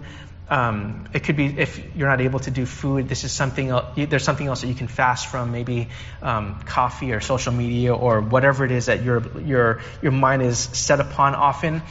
Um, 0.49 1.07
it 1.13 1.23
could 1.23 1.35
be 1.35 1.45
if 1.45 1.95
you're 1.95 2.09
not 2.09 2.21
able 2.21 2.39
to 2.39 2.51
do 2.51 2.65
food. 2.65 3.07
This 3.07 3.23
is 3.23 3.31
something. 3.31 3.73
There's 3.95 4.23
something 4.23 4.45
else 4.45 4.61
that 4.61 4.67
you 4.67 4.75
can 4.75 4.87
fast 4.87 5.27
from, 5.27 5.51
maybe 5.51 5.87
um, 6.21 6.59
coffee 6.65 7.13
or 7.13 7.21
social 7.21 7.53
media 7.53 7.95
or 7.95 8.21
whatever 8.21 8.65
it 8.65 8.71
is 8.71 8.87
that 8.87 9.03
your 9.03 9.39
your 9.39 9.81
your 10.01 10.11
mind 10.11 10.41
is 10.41 10.59
set 10.59 10.99
upon 10.99 11.33
often. 11.33 11.81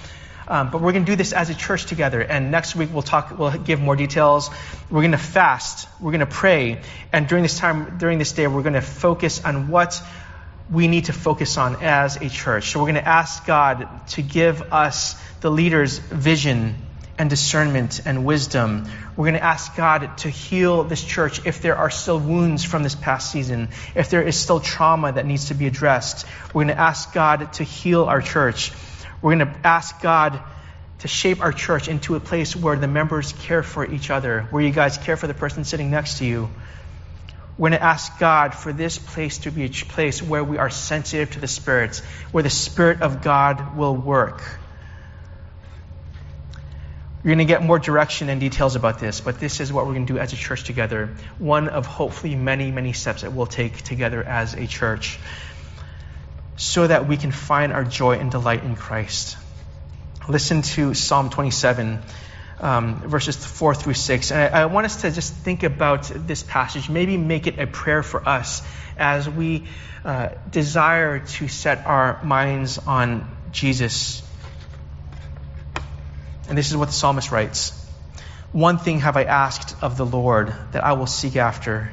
Um, 0.48 0.70
but 0.70 0.80
we're 0.80 0.92
going 0.92 1.04
to 1.04 1.12
do 1.12 1.16
this 1.16 1.32
as 1.32 1.50
a 1.50 1.54
church 1.54 1.86
together. 1.86 2.20
And 2.20 2.50
next 2.50 2.74
week 2.74 2.90
we'll 2.92 3.02
talk. 3.02 3.38
We'll 3.38 3.56
give 3.58 3.80
more 3.80 3.96
details. 3.96 4.50
We're 4.90 5.02
going 5.02 5.12
to 5.12 5.18
fast. 5.18 5.88
We're 6.00 6.12
going 6.12 6.20
to 6.20 6.26
pray. 6.26 6.80
And 7.12 7.28
during 7.28 7.42
this 7.42 7.58
time, 7.58 7.98
during 7.98 8.18
this 8.18 8.32
day, 8.32 8.46
we're 8.46 8.62
going 8.62 8.74
to 8.74 8.80
focus 8.80 9.44
on 9.44 9.68
what 9.68 10.02
we 10.70 10.88
need 10.88 11.06
to 11.06 11.12
focus 11.12 11.58
on 11.58 11.82
as 11.82 12.16
a 12.16 12.28
church. 12.28 12.70
So 12.70 12.80
we're 12.80 12.86
going 12.86 12.94
to 12.96 13.08
ask 13.08 13.44
God 13.46 13.88
to 14.10 14.22
give 14.22 14.72
us 14.72 15.20
the 15.40 15.50
leaders 15.50 15.98
vision 15.98 16.76
and 17.18 17.28
discernment 17.28 18.00
and 18.06 18.24
wisdom. 18.24 18.88
We're 19.16 19.26
going 19.26 19.34
to 19.34 19.44
ask 19.44 19.76
God 19.76 20.16
to 20.18 20.30
heal 20.30 20.84
this 20.84 21.04
church 21.04 21.44
if 21.46 21.60
there 21.60 21.76
are 21.76 21.90
still 21.90 22.18
wounds 22.18 22.64
from 22.64 22.82
this 22.82 22.94
past 22.94 23.30
season, 23.30 23.68
if 23.94 24.08
there 24.08 24.22
is 24.22 24.36
still 24.36 24.60
trauma 24.60 25.12
that 25.12 25.26
needs 25.26 25.46
to 25.46 25.54
be 25.54 25.66
addressed. 25.66 26.26
We're 26.48 26.64
going 26.64 26.74
to 26.74 26.80
ask 26.80 27.12
God 27.12 27.52
to 27.54 27.64
heal 27.64 28.04
our 28.04 28.22
church. 28.22 28.72
We're 29.22 29.36
going 29.36 29.46
to 29.46 29.66
ask 29.66 30.02
God 30.02 30.40
to 30.98 31.08
shape 31.08 31.40
our 31.40 31.52
church 31.52 31.88
into 31.88 32.16
a 32.16 32.20
place 32.20 32.54
where 32.54 32.76
the 32.76 32.88
members 32.88 33.32
care 33.32 33.62
for 33.62 33.86
each 33.86 34.10
other, 34.10 34.42
where 34.50 34.62
you 34.62 34.72
guys 34.72 34.98
care 34.98 35.16
for 35.16 35.26
the 35.26 35.34
person 35.34 35.64
sitting 35.64 35.90
next 35.90 36.18
to 36.18 36.24
you. 36.24 36.50
We're 37.56 37.70
going 37.70 37.78
to 37.78 37.84
ask 37.84 38.18
God 38.18 38.54
for 38.54 38.72
this 38.72 38.98
place 38.98 39.38
to 39.38 39.50
be 39.50 39.64
a 39.64 39.68
place 39.68 40.22
where 40.22 40.42
we 40.42 40.58
are 40.58 40.70
sensitive 40.70 41.30
to 41.32 41.40
the 41.40 41.46
spirits, 41.46 42.00
where 42.32 42.42
the 42.42 42.50
Spirit 42.50 43.02
of 43.02 43.22
God 43.22 43.76
will 43.76 43.96
work. 43.96 44.42
You're 47.22 47.36
going 47.36 47.46
to 47.46 47.52
get 47.52 47.62
more 47.62 47.78
direction 47.78 48.28
and 48.28 48.40
details 48.40 48.74
about 48.74 48.98
this, 48.98 49.20
but 49.20 49.38
this 49.38 49.60
is 49.60 49.72
what 49.72 49.86
we're 49.86 49.94
going 49.94 50.06
to 50.06 50.12
do 50.14 50.18
as 50.18 50.32
a 50.32 50.36
church 50.36 50.64
together. 50.64 51.14
One 51.38 51.68
of 51.68 51.86
hopefully 51.86 52.34
many, 52.34 52.72
many 52.72 52.92
steps 52.92 53.22
that 53.22 53.32
we'll 53.32 53.46
take 53.46 53.82
together 53.82 54.24
as 54.24 54.54
a 54.54 54.66
church 54.66 55.20
so 56.62 56.86
that 56.86 57.08
we 57.08 57.16
can 57.16 57.32
find 57.32 57.72
our 57.72 57.84
joy 57.84 58.12
and 58.18 58.30
delight 58.30 58.62
in 58.64 58.76
Christ. 58.76 59.36
Listen 60.28 60.62
to 60.62 60.94
Psalm 60.94 61.30
27, 61.30 62.00
um, 62.60 63.00
verses 63.00 63.36
4 63.44 63.74
through 63.74 63.94
6. 63.94 64.30
And 64.30 64.40
I, 64.40 64.62
I 64.62 64.66
want 64.66 64.86
us 64.86 65.02
to 65.02 65.10
just 65.10 65.34
think 65.34 65.64
about 65.64 66.10
this 66.14 66.42
passage, 66.42 66.88
maybe 66.88 67.16
make 67.16 67.46
it 67.46 67.58
a 67.58 67.66
prayer 67.66 68.02
for 68.02 68.26
us 68.28 68.62
as 68.96 69.28
we 69.28 69.64
uh, 70.04 70.28
desire 70.50 71.18
to 71.18 71.48
set 71.48 71.86
our 71.86 72.22
minds 72.22 72.78
on 72.78 73.28
Jesus 73.50 74.22
and 76.48 76.58
this 76.58 76.70
is 76.70 76.76
what 76.76 76.88
the 76.88 76.92
psalmist 76.92 77.30
writes 77.30 77.72
One 78.52 78.76
thing 78.76 79.00
have 79.00 79.16
I 79.16 79.24
asked 79.24 79.74
of 79.82 79.96
the 79.96 80.04
Lord 80.04 80.54
that 80.72 80.84
I 80.84 80.92
will 80.92 81.06
seek 81.06 81.36
after, 81.36 81.90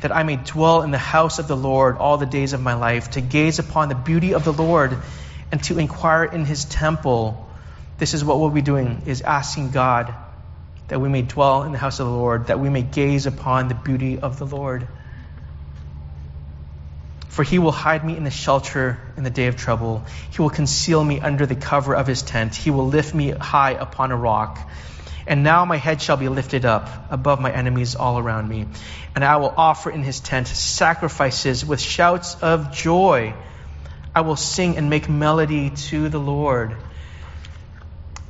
that 0.00 0.14
I 0.14 0.22
may 0.22 0.36
dwell 0.36 0.82
in 0.82 0.90
the 0.90 0.98
house 0.98 1.38
of 1.38 1.48
the 1.48 1.56
Lord 1.56 1.96
all 1.98 2.16
the 2.16 2.26
days 2.26 2.52
of 2.52 2.60
my 2.60 2.74
life, 2.74 3.10
to 3.12 3.20
gaze 3.20 3.58
upon 3.58 3.88
the 3.88 3.94
beauty 3.94 4.34
of 4.34 4.44
the 4.44 4.52
Lord 4.52 4.98
and 5.52 5.62
to 5.64 5.78
inquire 5.78 6.24
in 6.24 6.44
his 6.44 6.64
temple. 6.64 7.48
This 7.98 8.14
is 8.14 8.24
what 8.24 8.40
we'll 8.40 8.50
be 8.50 8.62
doing, 8.62 9.02
is 9.06 9.20
asking 9.20 9.70
God 9.70 10.14
that 10.88 11.00
we 11.00 11.08
may 11.08 11.22
dwell 11.22 11.62
in 11.62 11.72
the 11.72 11.78
house 11.78 12.00
of 12.00 12.06
the 12.06 12.12
Lord, 12.12 12.48
that 12.48 12.58
we 12.58 12.68
may 12.68 12.82
gaze 12.82 13.26
upon 13.26 13.68
the 13.68 13.74
beauty 13.74 14.18
of 14.18 14.38
the 14.38 14.46
Lord. 14.46 14.88
For 17.28 17.44
he 17.44 17.60
will 17.60 17.72
hide 17.72 18.04
me 18.04 18.16
in 18.16 18.24
the 18.24 18.30
shelter 18.30 18.98
in 19.16 19.22
the 19.22 19.30
day 19.30 19.46
of 19.46 19.56
trouble. 19.56 20.04
He 20.30 20.42
will 20.42 20.50
conceal 20.50 21.02
me 21.02 21.20
under 21.20 21.46
the 21.46 21.54
cover 21.54 21.94
of 21.94 22.08
his 22.08 22.22
tent. 22.22 22.56
He 22.56 22.72
will 22.72 22.88
lift 22.88 23.14
me 23.14 23.30
high 23.30 23.70
upon 23.70 24.10
a 24.10 24.16
rock. 24.16 24.68
And 25.30 25.44
now 25.44 25.64
my 25.64 25.76
head 25.76 26.02
shall 26.02 26.16
be 26.16 26.28
lifted 26.28 26.64
up 26.64 26.90
above 27.08 27.40
my 27.40 27.52
enemies 27.52 27.94
all 27.94 28.18
around 28.18 28.48
me. 28.48 28.66
And 29.14 29.24
I 29.24 29.36
will 29.36 29.54
offer 29.56 29.88
in 29.88 30.02
his 30.02 30.18
tent 30.18 30.48
sacrifices 30.48 31.64
with 31.64 31.80
shouts 31.80 32.34
of 32.42 32.72
joy. 32.72 33.32
I 34.12 34.22
will 34.22 34.34
sing 34.34 34.76
and 34.76 34.90
make 34.90 35.08
melody 35.08 35.70
to 35.70 36.08
the 36.08 36.18
Lord. 36.18 36.76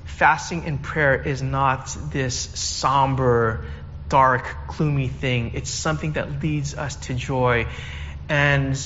Fasting 0.04 0.66
and 0.66 0.82
prayer 0.82 1.14
is 1.14 1.40
not 1.40 1.96
this 2.10 2.36
somber, 2.38 3.64
dark, 4.10 4.54
gloomy 4.76 5.08
thing. 5.08 5.52
It's 5.54 5.70
something 5.70 6.12
that 6.12 6.42
leads 6.42 6.74
us 6.74 6.96
to 7.06 7.14
joy. 7.14 7.66
And 8.28 8.78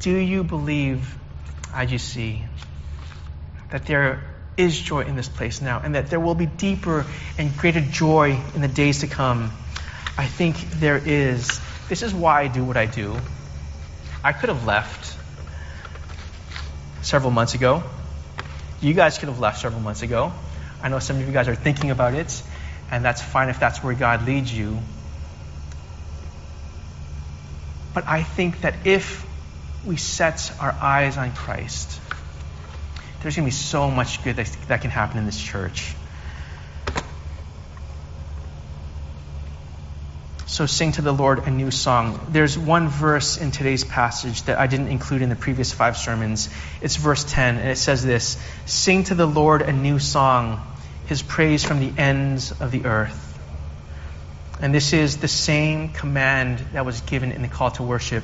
do 0.00 0.10
you 0.10 0.42
believe, 0.42 1.16
IGC, 1.70 2.42
that 3.70 3.86
there 3.86 4.33
is 4.56 4.78
joy 4.80 5.00
in 5.02 5.16
this 5.16 5.28
place 5.28 5.60
now 5.60 5.80
and 5.82 5.94
that 5.94 6.10
there 6.10 6.20
will 6.20 6.34
be 6.34 6.46
deeper 6.46 7.06
and 7.38 7.56
greater 7.56 7.80
joy 7.80 8.38
in 8.54 8.60
the 8.60 8.68
days 8.68 9.00
to 9.00 9.06
come? 9.06 9.52
I 10.16 10.26
think 10.26 10.56
there 10.70 10.96
is. 10.96 11.60
This 11.88 12.02
is 12.02 12.14
why 12.14 12.42
I 12.42 12.48
do 12.48 12.64
what 12.64 12.76
I 12.76 12.86
do. 12.86 13.16
I 14.22 14.32
could 14.32 14.48
have 14.48 14.64
left 14.64 15.16
several 17.02 17.30
months 17.30 17.54
ago. 17.54 17.82
You 18.80 18.94
guys 18.94 19.18
could 19.18 19.28
have 19.28 19.38
left 19.38 19.60
several 19.60 19.80
months 19.80 20.02
ago. 20.02 20.32
I 20.82 20.88
know 20.88 20.98
some 20.98 21.16
of 21.16 21.26
you 21.26 21.32
guys 21.32 21.48
are 21.48 21.54
thinking 21.54 21.90
about 21.90 22.14
it, 22.14 22.42
and 22.90 23.04
that's 23.04 23.22
fine 23.22 23.48
if 23.48 23.58
that's 23.58 23.82
where 23.82 23.94
God 23.94 24.26
leads 24.26 24.52
you. 24.52 24.78
But 27.94 28.06
I 28.08 28.22
think 28.22 28.62
that 28.62 28.86
if 28.86 29.26
we 29.84 29.96
set 29.96 30.52
our 30.60 30.72
eyes 30.72 31.16
on 31.16 31.32
Christ, 31.32 32.00
there's 33.24 33.36
going 33.36 33.50
to 33.50 33.56
be 33.56 33.58
so 33.58 33.90
much 33.90 34.22
good 34.22 34.36
that, 34.36 34.54
that 34.68 34.82
can 34.82 34.90
happen 34.90 35.16
in 35.16 35.24
this 35.24 35.40
church. 35.40 35.94
So 40.44 40.66
sing 40.66 40.92
to 40.92 41.02
the 41.02 41.10
Lord 41.10 41.38
a 41.38 41.50
new 41.50 41.70
song. 41.70 42.20
There's 42.28 42.58
one 42.58 42.88
verse 42.88 43.38
in 43.38 43.50
today's 43.50 43.82
passage 43.82 44.42
that 44.42 44.58
I 44.58 44.66
didn't 44.66 44.88
include 44.88 45.22
in 45.22 45.30
the 45.30 45.36
previous 45.36 45.72
five 45.72 45.96
sermons. 45.96 46.50
It's 46.82 46.96
verse 46.96 47.24
10, 47.24 47.56
and 47.56 47.70
it 47.70 47.78
says 47.78 48.04
this 48.04 48.36
Sing 48.66 49.04
to 49.04 49.14
the 49.14 49.26
Lord 49.26 49.62
a 49.62 49.72
new 49.72 49.98
song, 49.98 50.60
his 51.06 51.22
praise 51.22 51.64
from 51.64 51.80
the 51.80 51.98
ends 51.98 52.52
of 52.52 52.72
the 52.72 52.84
earth. 52.84 53.38
And 54.60 54.74
this 54.74 54.92
is 54.92 55.16
the 55.16 55.28
same 55.28 55.88
command 55.88 56.58
that 56.74 56.84
was 56.84 57.00
given 57.00 57.32
in 57.32 57.40
the 57.40 57.48
call 57.48 57.70
to 57.70 57.84
worship. 57.84 58.22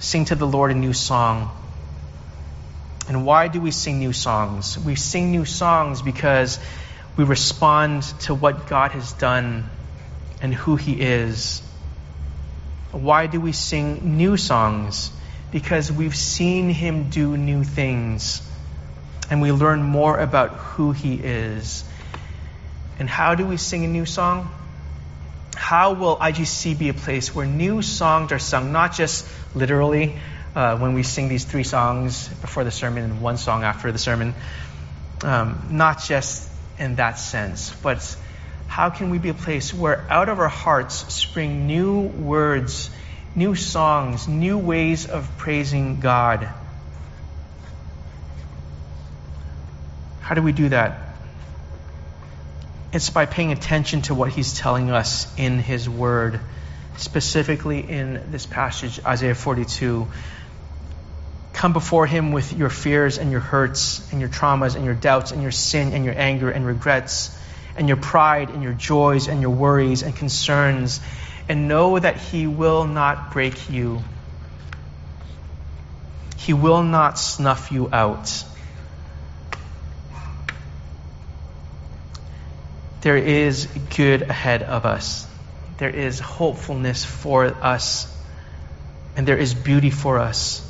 Sing 0.00 0.24
to 0.24 0.34
the 0.34 0.48
Lord 0.48 0.72
a 0.72 0.74
new 0.74 0.94
song. 0.94 1.56
And 3.10 3.26
why 3.26 3.48
do 3.48 3.60
we 3.60 3.72
sing 3.72 3.98
new 3.98 4.12
songs? 4.12 4.78
We 4.78 4.94
sing 4.94 5.32
new 5.32 5.44
songs 5.44 6.00
because 6.00 6.60
we 7.16 7.24
respond 7.24 8.04
to 8.20 8.36
what 8.36 8.68
God 8.68 8.92
has 8.92 9.12
done 9.14 9.68
and 10.40 10.54
who 10.54 10.76
He 10.76 10.92
is. 11.00 11.60
Why 12.92 13.26
do 13.26 13.40
we 13.40 13.50
sing 13.50 14.16
new 14.16 14.36
songs? 14.36 15.10
Because 15.50 15.90
we've 15.90 16.14
seen 16.14 16.68
Him 16.68 17.10
do 17.10 17.36
new 17.36 17.64
things 17.64 18.48
and 19.28 19.42
we 19.42 19.50
learn 19.50 19.82
more 19.82 20.16
about 20.16 20.50
who 20.50 20.92
He 20.92 21.16
is. 21.16 21.82
And 23.00 23.08
how 23.08 23.34
do 23.34 23.44
we 23.44 23.56
sing 23.56 23.84
a 23.84 23.88
new 23.88 24.06
song? 24.06 24.54
How 25.56 25.94
will 25.94 26.16
IGC 26.16 26.78
be 26.78 26.90
a 26.90 26.94
place 26.94 27.34
where 27.34 27.44
new 27.44 27.82
songs 27.82 28.30
are 28.30 28.38
sung, 28.38 28.70
not 28.70 28.94
just 28.94 29.26
literally 29.52 30.14
uh, 30.54 30.78
when 30.78 30.94
we 30.94 31.02
sing 31.02 31.28
these 31.28 31.44
three 31.44 31.64
songs 31.64 32.28
before 32.28 32.64
the 32.64 32.70
sermon 32.70 33.04
and 33.04 33.20
one 33.20 33.36
song 33.36 33.62
after 33.62 33.92
the 33.92 33.98
sermon, 33.98 34.34
um, 35.22 35.68
not 35.70 36.02
just 36.02 36.50
in 36.78 36.96
that 36.96 37.18
sense, 37.18 37.74
but 37.82 38.16
how 38.66 38.90
can 38.90 39.10
we 39.10 39.18
be 39.18 39.28
a 39.28 39.34
place 39.34 39.74
where 39.74 40.06
out 40.10 40.28
of 40.28 40.38
our 40.38 40.48
hearts 40.48 41.12
spring 41.12 41.66
new 41.66 42.00
words, 42.00 42.90
new 43.34 43.54
songs, 43.54 44.28
new 44.28 44.58
ways 44.58 45.06
of 45.06 45.28
praising 45.38 46.00
God? 46.00 46.48
How 50.20 50.34
do 50.34 50.42
we 50.42 50.52
do 50.52 50.68
that? 50.68 51.10
It's 52.92 53.10
by 53.10 53.26
paying 53.26 53.52
attention 53.52 54.02
to 54.02 54.14
what 54.14 54.30
He's 54.30 54.56
telling 54.56 54.90
us 54.90 55.26
in 55.36 55.58
His 55.58 55.88
Word, 55.88 56.40
specifically 56.96 57.80
in 57.80 58.30
this 58.30 58.46
passage, 58.46 59.00
Isaiah 59.04 59.34
42. 59.34 60.08
Come 61.60 61.74
before 61.74 62.06
Him 62.06 62.32
with 62.32 62.54
your 62.54 62.70
fears 62.70 63.18
and 63.18 63.30
your 63.30 63.40
hurts 63.40 64.10
and 64.12 64.18
your 64.18 64.30
traumas 64.30 64.76
and 64.76 64.84
your 64.86 64.94
doubts 64.94 65.30
and 65.30 65.42
your 65.42 65.50
sin 65.50 65.92
and 65.92 66.06
your 66.06 66.14
anger 66.16 66.50
and 66.50 66.64
regrets 66.64 67.38
and 67.76 67.86
your 67.86 67.98
pride 67.98 68.48
and 68.48 68.62
your 68.62 68.72
joys 68.72 69.28
and 69.28 69.42
your 69.42 69.50
worries 69.50 70.02
and 70.02 70.16
concerns, 70.16 71.02
and 71.50 71.68
know 71.68 71.98
that 71.98 72.16
He 72.16 72.46
will 72.46 72.86
not 72.86 73.34
break 73.34 73.68
you. 73.68 74.02
He 76.38 76.54
will 76.54 76.82
not 76.82 77.18
snuff 77.18 77.70
you 77.70 77.90
out. 77.92 78.42
There 83.02 83.18
is 83.18 83.66
good 83.96 84.22
ahead 84.22 84.62
of 84.62 84.86
us. 84.86 85.26
There 85.76 85.90
is 85.90 86.20
hopefulness 86.20 87.04
for 87.04 87.44
us. 87.44 88.10
And 89.14 89.28
there 89.28 89.36
is 89.36 89.52
beauty 89.52 89.90
for 89.90 90.18
us. 90.18 90.66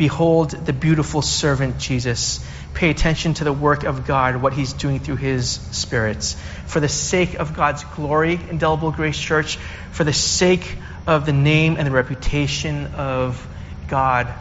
Behold 0.00 0.52
the 0.52 0.72
beautiful 0.72 1.20
servant 1.20 1.76
Jesus 1.76 2.42
pay 2.72 2.88
attention 2.88 3.34
to 3.34 3.44
the 3.44 3.52
work 3.52 3.84
of 3.84 4.06
God, 4.06 4.36
what 4.36 4.54
He's 4.54 4.72
doing 4.72 4.98
through 4.98 5.16
His 5.16 5.50
spirits. 5.50 6.40
For 6.64 6.80
the 6.80 6.88
sake 6.88 7.34
of 7.34 7.54
God's 7.54 7.84
glory, 7.84 8.40
Indelible 8.48 8.92
Grace 8.92 9.18
Church, 9.20 9.58
for 9.90 10.04
the 10.04 10.14
sake 10.14 10.78
of 11.06 11.26
the 11.26 11.34
name 11.34 11.76
and 11.76 11.86
the 11.86 11.90
reputation 11.90 12.86
of 12.94 13.46
God, 13.88 14.32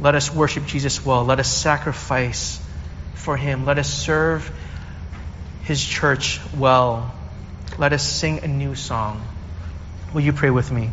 let 0.00 0.14
us 0.14 0.32
worship 0.32 0.66
Jesus 0.66 1.04
well. 1.04 1.24
Let 1.24 1.40
us 1.40 1.52
sacrifice 1.52 2.64
for 3.14 3.36
Him. 3.36 3.66
Let 3.66 3.80
us 3.80 3.92
serve 3.92 4.48
His 5.64 5.84
church 5.84 6.40
well. 6.56 7.12
Let 7.78 7.92
us 7.92 8.08
sing 8.08 8.44
a 8.44 8.46
new 8.46 8.76
song. 8.76 9.20
Will 10.14 10.20
you 10.20 10.32
pray 10.32 10.50
with 10.50 10.70
me? 10.70 10.90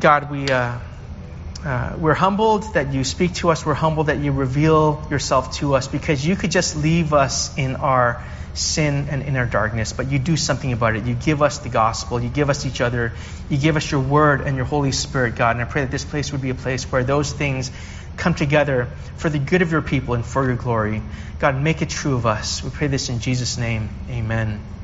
God, 0.00 0.30
we. 0.30 0.48
Uh, 0.48 0.78
uh, 1.64 1.96
we're 1.98 2.14
humbled 2.14 2.74
that 2.74 2.92
you 2.92 3.02
speak 3.02 3.34
to 3.34 3.50
us. 3.50 3.66
We're 3.66 3.74
humbled 3.74 4.06
that 4.06 4.18
you 4.20 4.30
reveal 4.30 5.06
yourself 5.10 5.56
to 5.56 5.74
us 5.74 5.88
because 5.88 6.24
you 6.24 6.36
could 6.36 6.52
just 6.52 6.76
leave 6.76 7.12
us 7.12 7.58
in 7.58 7.74
our 7.76 8.22
sin 8.54 9.08
and 9.10 9.22
in 9.22 9.36
our 9.36 9.46
darkness, 9.46 9.92
but 9.92 10.10
you 10.10 10.18
do 10.18 10.36
something 10.36 10.72
about 10.72 10.96
it. 10.96 11.04
You 11.04 11.14
give 11.14 11.42
us 11.42 11.58
the 11.58 11.68
gospel. 11.68 12.22
You 12.22 12.28
give 12.28 12.48
us 12.48 12.64
each 12.64 12.80
other. 12.80 13.12
You 13.48 13.58
give 13.58 13.76
us 13.76 13.90
your 13.90 14.00
word 14.00 14.40
and 14.42 14.56
your 14.56 14.66
Holy 14.66 14.92
Spirit, 14.92 15.36
God. 15.36 15.56
And 15.56 15.60
I 15.62 15.64
pray 15.64 15.82
that 15.82 15.90
this 15.90 16.04
place 16.04 16.32
would 16.32 16.42
be 16.42 16.50
a 16.50 16.54
place 16.54 16.90
where 16.90 17.04
those 17.04 17.32
things 17.32 17.70
come 18.16 18.34
together 18.34 18.86
for 19.16 19.28
the 19.28 19.38
good 19.38 19.62
of 19.62 19.72
your 19.72 19.82
people 19.82 20.14
and 20.14 20.24
for 20.24 20.46
your 20.46 20.56
glory. 20.56 21.02
God, 21.38 21.60
make 21.60 21.82
it 21.82 21.88
true 21.88 22.14
of 22.14 22.26
us. 22.26 22.62
We 22.62 22.70
pray 22.70 22.86
this 22.86 23.08
in 23.08 23.20
Jesus' 23.20 23.58
name. 23.58 23.90
Amen. 24.10 24.77